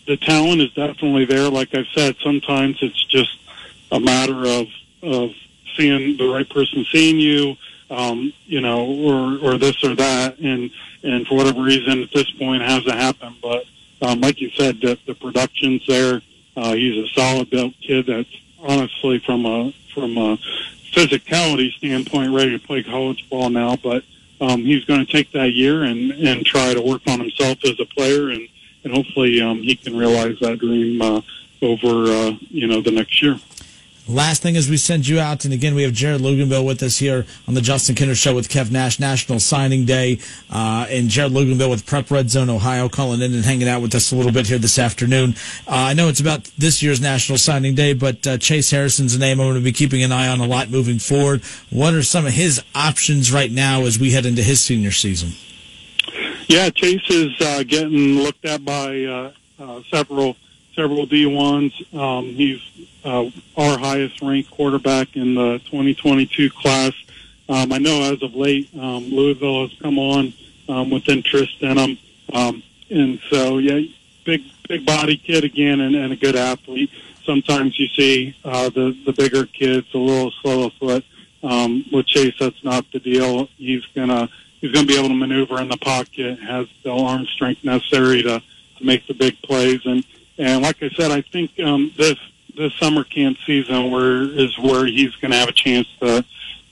the 0.06 0.16
talent 0.16 0.62
is 0.62 0.72
definitely 0.72 1.26
there. 1.26 1.48
Like 1.50 1.74
I've 1.74 1.86
said, 1.94 2.16
sometimes 2.22 2.78
it's 2.82 3.04
just 3.04 3.38
a 3.92 4.00
matter 4.00 4.46
of 4.46 4.66
of 5.02 5.34
seeing 5.76 6.16
the 6.16 6.28
right 6.28 6.48
person 6.48 6.84
seeing 6.90 7.18
you, 7.18 7.56
um, 7.90 8.32
you 8.46 8.60
know, 8.60 8.86
or 8.86 9.38
or 9.42 9.58
this 9.58 9.84
or 9.84 9.94
that, 9.94 10.38
and 10.38 10.70
and 11.02 11.26
for 11.26 11.36
whatever 11.36 11.62
reason 11.62 12.02
at 12.02 12.10
this 12.12 12.30
point 12.32 12.62
it 12.62 12.70
hasn't 12.70 12.94
happened. 12.94 13.36
But 13.42 13.64
um, 14.02 14.20
like 14.20 14.40
you 14.40 14.50
said, 14.50 14.80
the, 14.80 14.98
the 15.06 15.14
production's 15.14 15.86
there. 15.86 16.22
Uh, 16.56 16.74
he's 16.74 17.04
a 17.04 17.08
solid 17.08 17.50
built 17.50 17.74
kid 17.80 18.06
that's 18.06 18.34
honestly 18.58 19.18
from 19.18 19.44
a 19.44 19.72
from 19.94 20.16
a 20.16 20.38
physicality 20.92 21.72
standpoint 21.72 22.34
ready 22.34 22.58
to 22.58 22.66
play 22.66 22.82
college 22.82 23.28
ball 23.28 23.50
now, 23.50 23.76
but 23.76 24.02
um, 24.40 24.64
he's 24.64 24.84
going 24.84 25.04
to 25.04 25.10
take 25.10 25.32
that 25.32 25.52
year 25.52 25.84
and, 25.84 26.12
and 26.12 26.44
try 26.44 26.72
to 26.74 26.80
work 26.80 27.02
on 27.06 27.20
himself 27.20 27.58
as 27.64 27.78
a 27.78 27.84
player, 27.84 28.30
and, 28.30 28.48
and 28.84 28.92
hopefully 28.92 29.40
um, 29.40 29.62
he 29.62 29.76
can 29.76 29.96
realize 29.96 30.38
that 30.40 30.58
dream 30.58 31.00
uh, 31.02 31.20
over 31.62 32.10
uh, 32.10 32.32
you 32.48 32.66
know 32.66 32.80
the 32.80 32.90
next 32.90 33.22
year. 33.22 33.38
Last 34.08 34.42
thing 34.42 34.56
is 34.56 34.68
we 34.68 34.76
send 34.76 35.06
you 35.06 35.20
out, 35.20 35.44
and 35.44 35.54
again 35.54 35.74
we 35.74 35.82
have 35.82 35.92
Jared 35.92 36.20
Luganbill 36.20 36.66
with 36.66 36.82
us 36.82 36.98
here 36.98 37.26
on 37.46 37.54
the 37.54 37.60
Justin 37.60 37.94
Kinder 37.94 38.14
Show 38.14 38.34
with 38.34 38.48
Kev 38.48 38.70
Nash 38.70 38.98
National 38.98 39.38
Signing 39.38 39.84
Day, 39.84 40.18
uh, 40.50 40.86
and 40.88 41.08
Jared 41.08 41.32
Luganbill 41.32 41.70
with 41.70 41.86
Prep 41.86 42.10
Red 42.10 42.28
Zone 42.30 42.50
Ohio 42.50 42.88
calling 42.88 43.20
in 43.20 43.32
and 43.32 43.44
hanging 43.44 43.68
out 43.68 43.82
with 43.82 43.94
us 43.94 44.10
a 44.10 44.16
little 44.16 44.32
bit 44.32 44.46
here 44.46 44.58
this 44.58 44.78
afternoon. 44.78 45.34
Uh, 45.66 45.74
I 45.74 45.94
know 45.94 46.08
it's 46.08 46.20
about 46.20 46.44
this 46.58 46.82
year's 46.82 47.00
National 47.00 47.38
Signing 47.38 47.74
Day, 47.74 47.92
but 47.92 48.26
uh, 48.26 48.38
Chase 48.38 48.70
Harrison's 48.70 49.14
a 49.14 49.18
name 49.18 49.40
I'm 49.40 49.46
going 49.46 49.54
to 49.54 49.60
be 49.60 49.72
keeping 49.72 50.02
an 50.02 50.12
eye 50.12 50.28
on 50.28 50.40
a 50.40 50.46
lot 50.46 50.70
moving 50.70 50.98
forward. 50.98 51.42
What 51.70 51.94
are 51.94 52.02
some 52.02 52.26
of 52.26 52.32
his 52.32 52.62
options 52.74 53.32
right 53.32 53.50
now 53.50 53.82
as 53.82 53.98
we 53.98 54.10
head 54.10 54.26
into 54.26 54.42
his 54.42 54.60
senior 54.60 54.90
season? 54.90 55.30
Yeah, 56.48 56.70
Chase 56.70 57.08
is 57.08 57.40
uh, 57.40 57.62
getting 57.62 58.16
looked 58.16 58.44
at 58.44 58.64
by 58.64 59.04
uh, 59.04 59.32
uh, 59.60 59.82
several 59.88 60.36
several 60.74 61.06
D1s. 61.06 61.94
Um, 61.94 62.24
he's 62.24 62.60
uh, 63.04 63.30
our 63.56 63.78
highest 63.78 64.20
ranked 64.22 64.50
quarterback 64.50 65.16
in 65.16 65.34
the 65.34 65.58
2022 65.66 66.50
class. 66.50 66.92
Um, 67.48 67.72
I 67.72 67.78
know 67.78 68.12
as 68.12 68.22
of 68.22 68.34
late, 68.34 68.68
um, 68.78 69.04
Louisville 69.10 69.68
has 69.68 69.78
come 69.80 69.98
on 69.98 70.32
um, 70.68 70.90
with 70.90 71.08
interest 71.08 71.60
in 71.62 71.78
him. 71.78 71.98
Um, 72.32 72.62
and 72.90 73.20
so, 73.30 73.58
yeah, 73.58 73.80
big, 74.24 74.42
big 74.68 74.86
body 74.86 75.16
kid 75.16 75.44
again 75.44 75.80
and, 75.80 75.94
and 75.94 76.12
a 76.12 76.16
good 76.16 76.36
athlete. 76.36 76.90
Sometimes 77.24 77.78
you 77.78 77.88
see 77.88 78.36
uh, 78.44 78.70
the, 78.70 78.96
the 79.04 79.12
bigger 79.12 79.46
kids 79.46 79.86
a 79.94 79.98
little 79.98 80.30
slow 80.42 80.66
of 80.66 80.72
foot. 80.74 81.04
Um, 81.42 81.86
with 81.90 82.06
Chase, 82.06 82.34
that's 82.38 82.62
not 82.62 82.84
the 82.92 82.98
deal. 82.98 83.46
He's 83.56 83.86
gonna 83.94 84.28
he's 84.60 84.72
gonna 84.72 84.86
be 84.86 84.98
able 84.98 85.08
to 85.08 85.14
maneuver 85.14 85.58
in 85.60 85.68
the 85.68 85.78
pocket, 85.78 86.38
has 86.38 86.68
the 86.82 86.92
arm 86.92 87.24
strength 87.26 87.64
necessary 87.64 88.22
to, 88.22 88.42
to 88.76 88.84
make 88.84 89.06
the 89.06 89.14
big 89.14 89.40
plays, 89.40 89.80
and 89.86 90.04
and 90.36 90.62
like 90.62 90.82
I 90.82 90.90
said, 90.90 91.10
I 91.10 91.22
think 91.22 91.58
um, 91.60 91.92
this 91.96 92.18
this 92.56 92.74
summer 92.74 93.04
camp 93.04 93.38
season 93.46 93.90
where 93.90 94.22
is 94.22 94.58
where 94.58 94.86
he's 94.86 95.14
going 95.16 95.30
to 95.30 95.36
have 95.36 95.48
a 95.48 95.52
chance 95.52 95.88
to 96.00 96.24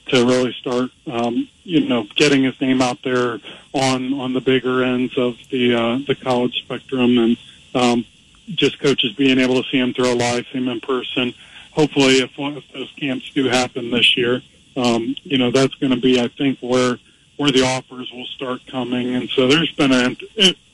to 0.07 0.25
really 0.25 0.53
start, 0.53 0.89
um, 1.05 1.47
you 1.63 1.87
know, 1.87 2.07
getting 2.15 2.43
his 2.43 2.59
name 2.59 2.81
out 2.81 3.01
there 3.03 3.39
on 3.73 4.13
on 4.13 4.33
the 4.33 4.41
bigger 4.41 4.83
ends 4.83 5.17
of 5.17 5.37
the 5.49 5.73
uh, 5.73 5.99
the 6.07 6.15
college 6.15 6.63
spectrum, 6.63 7.17
and 7.17 7.37
um, 7.75 8.05
just 8.47 8.79
coaches 8.79 9.13
being 9.13 9.39
able 9.39 9.61
to 9.61 9.69
see 9.69 9.77
him 9.77 9.93
throw 9.93 10.13
live, 10.13 10.45
see 10.51 10.57
him 10.57 10.67
in 10.67 10.81
person. 10.81 11.33
Hopefully, 11.71 12.17
if, 12.17 12.31
if 12.37 12.71
those 12.73 12.91
camps 12.97 13.29
do 13.29 13.45
happen 13.45 13.91
this 13.91 14.17
year, 14.17 14.41
um, 14.75 15.15
you 15.23 15.37
know, 15.37 15.51
that's 15.51 15.75
going 15.75 15.91
to 15.91 16.01
be, 16.01 16.19
I 16.19 16.27
think, 16.27 16.59
where 16.59 16.97
where 17.37 17.51
the 17.51 17.63
offers 17.63 18.11
will 18.11 18.25
start 18.25 18.65
coming. 18.67 19.15
And 19.15 19.29
so 19.29 19.47
there's 19.47 19.71
been 19.73 19.91
a 19.91 20.15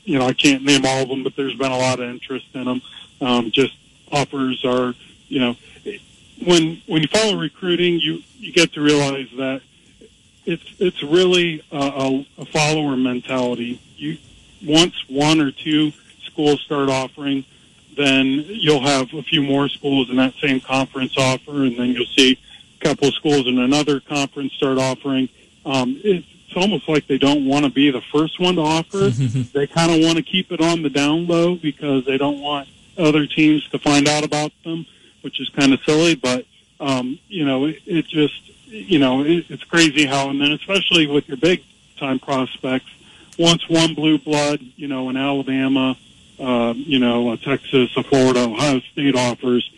you 0.06 0.20
know, 0.20 0.26
I 0.26 0.34
can't 0.34 0.64
name 0.64 0.86
all 0.86 1.04
of 1.04 1.10
them, 1.10 1.24
but 1.24 1.36
there's 1.36 1.56
been 1.56 1.72
a 1.72 1.78
lot 1.78 2.00
of 2.00 2.10
interest 2.10 2.46
in 2.54 2.66
them. 2.66 2.82
Um, 3.22 3.52
just 3.52 3.76
offers 4.12 4.64
are, 4.66 4.94
you 5.28 5.40
know, 5.40 5.56
when 6.46 6.82
when 6.88 7.02
you 7.02 7.08
follow 7.08 7.38
recruiting, 7.38 8.00
you 8.00 8.22
you 8.38 8.52
get 8.52 8.74
to 8.74 8.82
realize 8.82 9.30
that 9.38 9.62
it's 10.46 10.76
it's 10.80 11.02
really 11.04 11.64
a, 11.72 11.78
a, 11.78 12.28
a 12.40 12.46
follower 12.46 12.96
mentality. 12.96 13.80
You 13.98 14.18
once 14.64 14.94
one 15.08 15.40
or 15.40 15.52
two 15.52 15.92
schools 16.26 16.62
start 16.62 16.90
offering, 16.90 17.46
then 17.96 18.46
you'll 18.48 18.82
have 18.82 19.14
a 19.14 19.24
few 19.24 19.42
more 19.42 19.70
schools 19.70 20.10
in 20.10 20.18
that 20.18 20.34
same 20.36 20.60
conference 20.60 21.18
offer, 21.18 21.64
and 21.64 21.78
then 21.78 21.90
you'll 21.90 22.06
see 22.06 22.38
a 22.80 22.84
couple 22.84 23.08
of 23.08 23.14
schools 23.14 23.48
in 23.48 23.58
another 23.58 24.00
conference 24.00 24.54
start 24.54 24.78
offering. 24.78 25.30
Um, 25.66 26.00
it's 26.04 26.28
it's 26.56 26.64
almost 26.64 26.88
like 26.88 27.06
they 27.08 27.18
don't 27.18 27.46
want 27.46 27.66
to 27.66 27.72
be 27.72 27.92
the 27.92 28.02
first 28.14 28.40
one 28.40 28.56
to 28.56 28.62
offer. 28.62 29.10
they 29.54 29.68
kind 29.68 29.92
of 29.92 30.00
want 30.02 30.18
to 30.18 30.24
keep 30.24 30.52
it 30.52 30.62
on 30.62 30.84
the 30.84 30.90
down 30.90 31.28
low 31.28 31.56
because 31.56 32.06
they 32.06 32.18
don't 32.18 32.40
want 32.40 32.70
other 32.98 33.26
teams 33.26 33.68
to 33.70 33.80
find 33.80 34.08
out 34.08 34.24
about 34.24 34.52
them, 34.64 34.86
which 35.22 35.40
is 35.40 35.50
kind 35.50 35.74
of 35.74 35.80
silly. 35.86 36.16
But 36.16 36.46
um, 36.80 37.20
you 37.28 37.46
know, 37.46 37.66
it, 37.66 37.82
it 37.86 38.08
just 38.08 38.52
you 38.68 39.00
know 39.00 39.24
it, 39.24 39.46
it's 39.50 39.64
crazy 39.64 40.06
how, 40.06 40.30
and 40.30 40.42
then 40.42 40.52
especially 40.52 41.08
with 41.08 41.28
your 41.28 41.38
big 41.38 41.64
time 41.98 42.20
prospects, 42.20 42.90
once 43.38 43.68
one 43.70 43.94
blue 43.94 44.18
blood, 44.18 44.60
you 44.76 44.88
know, 44.88 45.10
in 45.10 45.18
Alabama, 45.18 45.98
uh, 46.40 46.74
you 46.76 47.00
know, 47.00 47.32
a 47.32 47.38
Texas, 47.38 47.96
a 47.96 48.04
Florida, 48.04 48.42
Ohio 48.42 48.80
State 48.92 49.16
offers, 49.16 49.70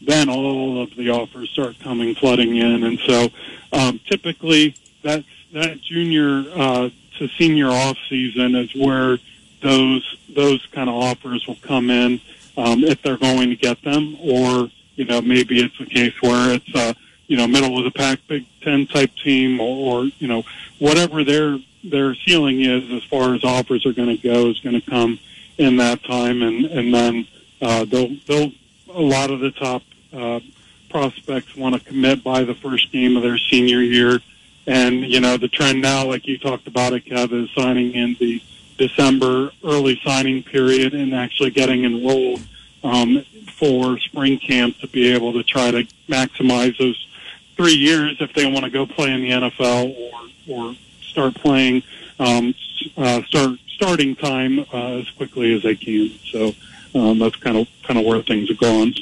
then 0.00 0.28
all 0.28 0.82
of 0.82 0.94
the 0.96 1.10
offers 1.10 1.50
start 1.50 1.78
coming 1.80 2.14
flooding 2.14 2.56
in, 2.56 2.84
and 2.84 2.98
so 3.00 3.28
um, 3.72 4.00
typically 4.06 4.74
that's 5.02 5.26
that 5.52 5.80
junior 5.80 6.44
uh, 6.54 6.90
to 7.18 7.28
senior 7.38 7.68
off 7.68 7.96
season 8.08 8.54
is 8.54 8.74
where 8.74 9.18
those 9.62 10.16
those 10.34 10.64
kind 10.72 10.88
of 10.88 10.94
offers 10.94 11.46
will 11.46 11.58
come 11.62 11.90
in 11.90 12.20
um, 12.56 12.84
if 12.84 13.02
they're 13.02 13.18
going 13.18 13.50
to 13.50 13.56
get 13.56 13.82
them, 13.82 14.16
or 14.20 14.70
you 14.96 15.04
know 15.04 15.20
maybe 15.20 15.60
it's 15.60 15.78
a 15.80 15.86
case 15.86 16.14
where 16.20 16.54
it's 16.54 16.74
a 16.74 16.94
you 17.26 17.36
know 17.36 17.46
middle 17.46 17.78
of 17.78 17.84
the 17.84 17.90
pack 17.90 18.20
Big 18.28 18.46
Ten 18.62 18.86
type 18.86 19.10
team, 19.22 19.60
or, 19.60 20.04
or 20.04 20.04
you 20.18 20.28
know 20.28 20.44
whatever 20.78 21.24
their 21.24 21.58
their 21.84 22.14
ceiling 22.14 22.60
is 22.60 22.90
as 22.90 23.04
far 23.04 23.34
as 23.34 23.44
offers 23.44 23.86
are 23.86 23.92
going 23.92 24.16
to 24.16 24.22
go 24.22 24.48
is 24.48 24.60
going 24.60 24.80
to 24.80 24.90
come 24.90 25.18
in 25.58 25.76
that 25.76 26.02
time, 26.04 26.42
and 26.42 26.66
and 26.66 26.92
then 26.94 27.26
uh, 27.60 27.84
they'll 27.84 28.14
they'll 28.26 28.52
a 28.88 29.00
lot 29.00 29.30
of 29.30 29.40
the 29.40 29.50
top 29.50 29.82
uh, 30.12 30.40
prospects 30.88 31.56
want 31.56 31.74
to 31.74 31.80
commit 31.80 32.24
by 32.24 32.44
the 32.44 32.54
first 32.54 32.90
game 32.92 33.16
of 33.16 33.22
their 33.22 33.38
senior 33.38 33.80
year. 33.80 34.20
And, 34.66 35.04
you 35.04 35.20
know, 35.20 35.36
the 35.36 35.48
trend 35.48 35.82
now, 35.82 36.06
like 36.06 36.26
you 36.26 36.38
talked 36.38 36.66
about 36.66 36.92
it, 36.92 37.04
Kev, 37.04 37.32
is 37.32 37.50
signing 37.50 37.94
in 37.94 38.16
the 38.18 38.42
December 38.78 39.50
early 39.64 40.00
signing 40.04 40.42
period 40.42 40.94
and 40.94 41.14
actually 41.14 41.50
getting 41.50 41.84
enrolled 41.84 42.40
um, 42.84 43.24
for 43.48 43.98
spring 43.98 44.38
camp 44.38 44.78
to 44.78 44.88
be 44.88 45.12
able 45.12 45.32
to 45.32 45.42
try 45.42 45.70
to 45.70 45.86
maximize 46.08 46.78
those 46.78 47.08
three 47.56 47.74
years 47.74 48.16
if 48.20 48.32
they 48.34 48.50
want 48.50 48.64
to 48.64 48.70
go 48.70 48.86
play 48.86 49.12
in 49.12 49.22
the 49.22 49.30
NFL 49.30 49.96
or, 49.98 50.68
or 50.68 50.74
start 51.02 51.34
playing, 51.34 51.82
um, 52.18 52.54
uh, 52.96 53.22
start 53.22 53.58
starting 53.68 54.14
time 54.14 54.60
uh, 54.72 54.98
as 54.98 55.10
quickly 55.10 55.54
as 55.54 55.62
they 55.62 55.74
can. 55.74 56.10
So 56.30 56.52
um, 56.94 57.18
that's 57.18 57.36
kind 57.36 57.56
of 57.56 57.68
kind 57.82 57.98
of 57.98 58.04
where 58.04 58.22
things 58.22 58.50
are 58.50 58.54
going. 58.54 58.94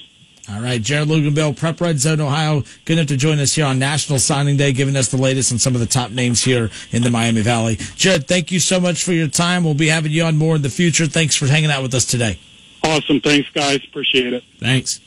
All 0.52 0.60
right, 0.60 0.80
Jared 0.80 1.08
Luganbill, 1.08 1.56
Prep 1.56 1.80
Red 1.80 1.98
Zone, 1.98 2.20
Ohio. 2.20 2.64
Good 2.84 2.98
enough 2.98 3.06
to 3.08 3.16
join 3.16 3.38
us 3.38 3.54
here 3.54 3.64
on 3.64 3.78
National 3.78 4.18
Signing 4.18 4.58
Day, 4.58 4.72
giving 4.72 4.94
us 4.94 5.08
the 5.08 5.16
latest 5.16 5.50
on 5.52 5.58
some 5.58 5.74
of 5.74 5.80
the 5.80 5.86
top 5.86 6.10
names 6.10 6.44
here 6.44 6.70
in 6.90 7.02
the 7.02 7.10
Miami 7.10 7.40
Valley. 7.40 7.76
Jared, 7.96 8.28
thank 8.28 8.52
you 8.52 8.60
so 8.60 8.78
much 8.78 9.04
for 9.04 9.12
your 9.12 9.28
time. 9.28 9.64
We'll 9.64 9.72
be 9.72 9.88
having 9.88 10.12
you 10.12 10.24
on 10.24 10.36
more 10.36 10.54
in 10.54 10.60
the 10.60 10.68
future. 10.68 11.06
Thanks 11.06 11.34
for 11.34 11.46
hanging 11.46 11.70
out 11.70 11.82
with 11.82 11.94
us 11.94 12.04
today. 12.04 12.38
Awesome. 12.82 13.22
Thanks, 13.22 13.48
guys. 13.50 13.80
Appreciate 13.88 14.34
it. 14.34 14.44
Thanks. 14.60 15.00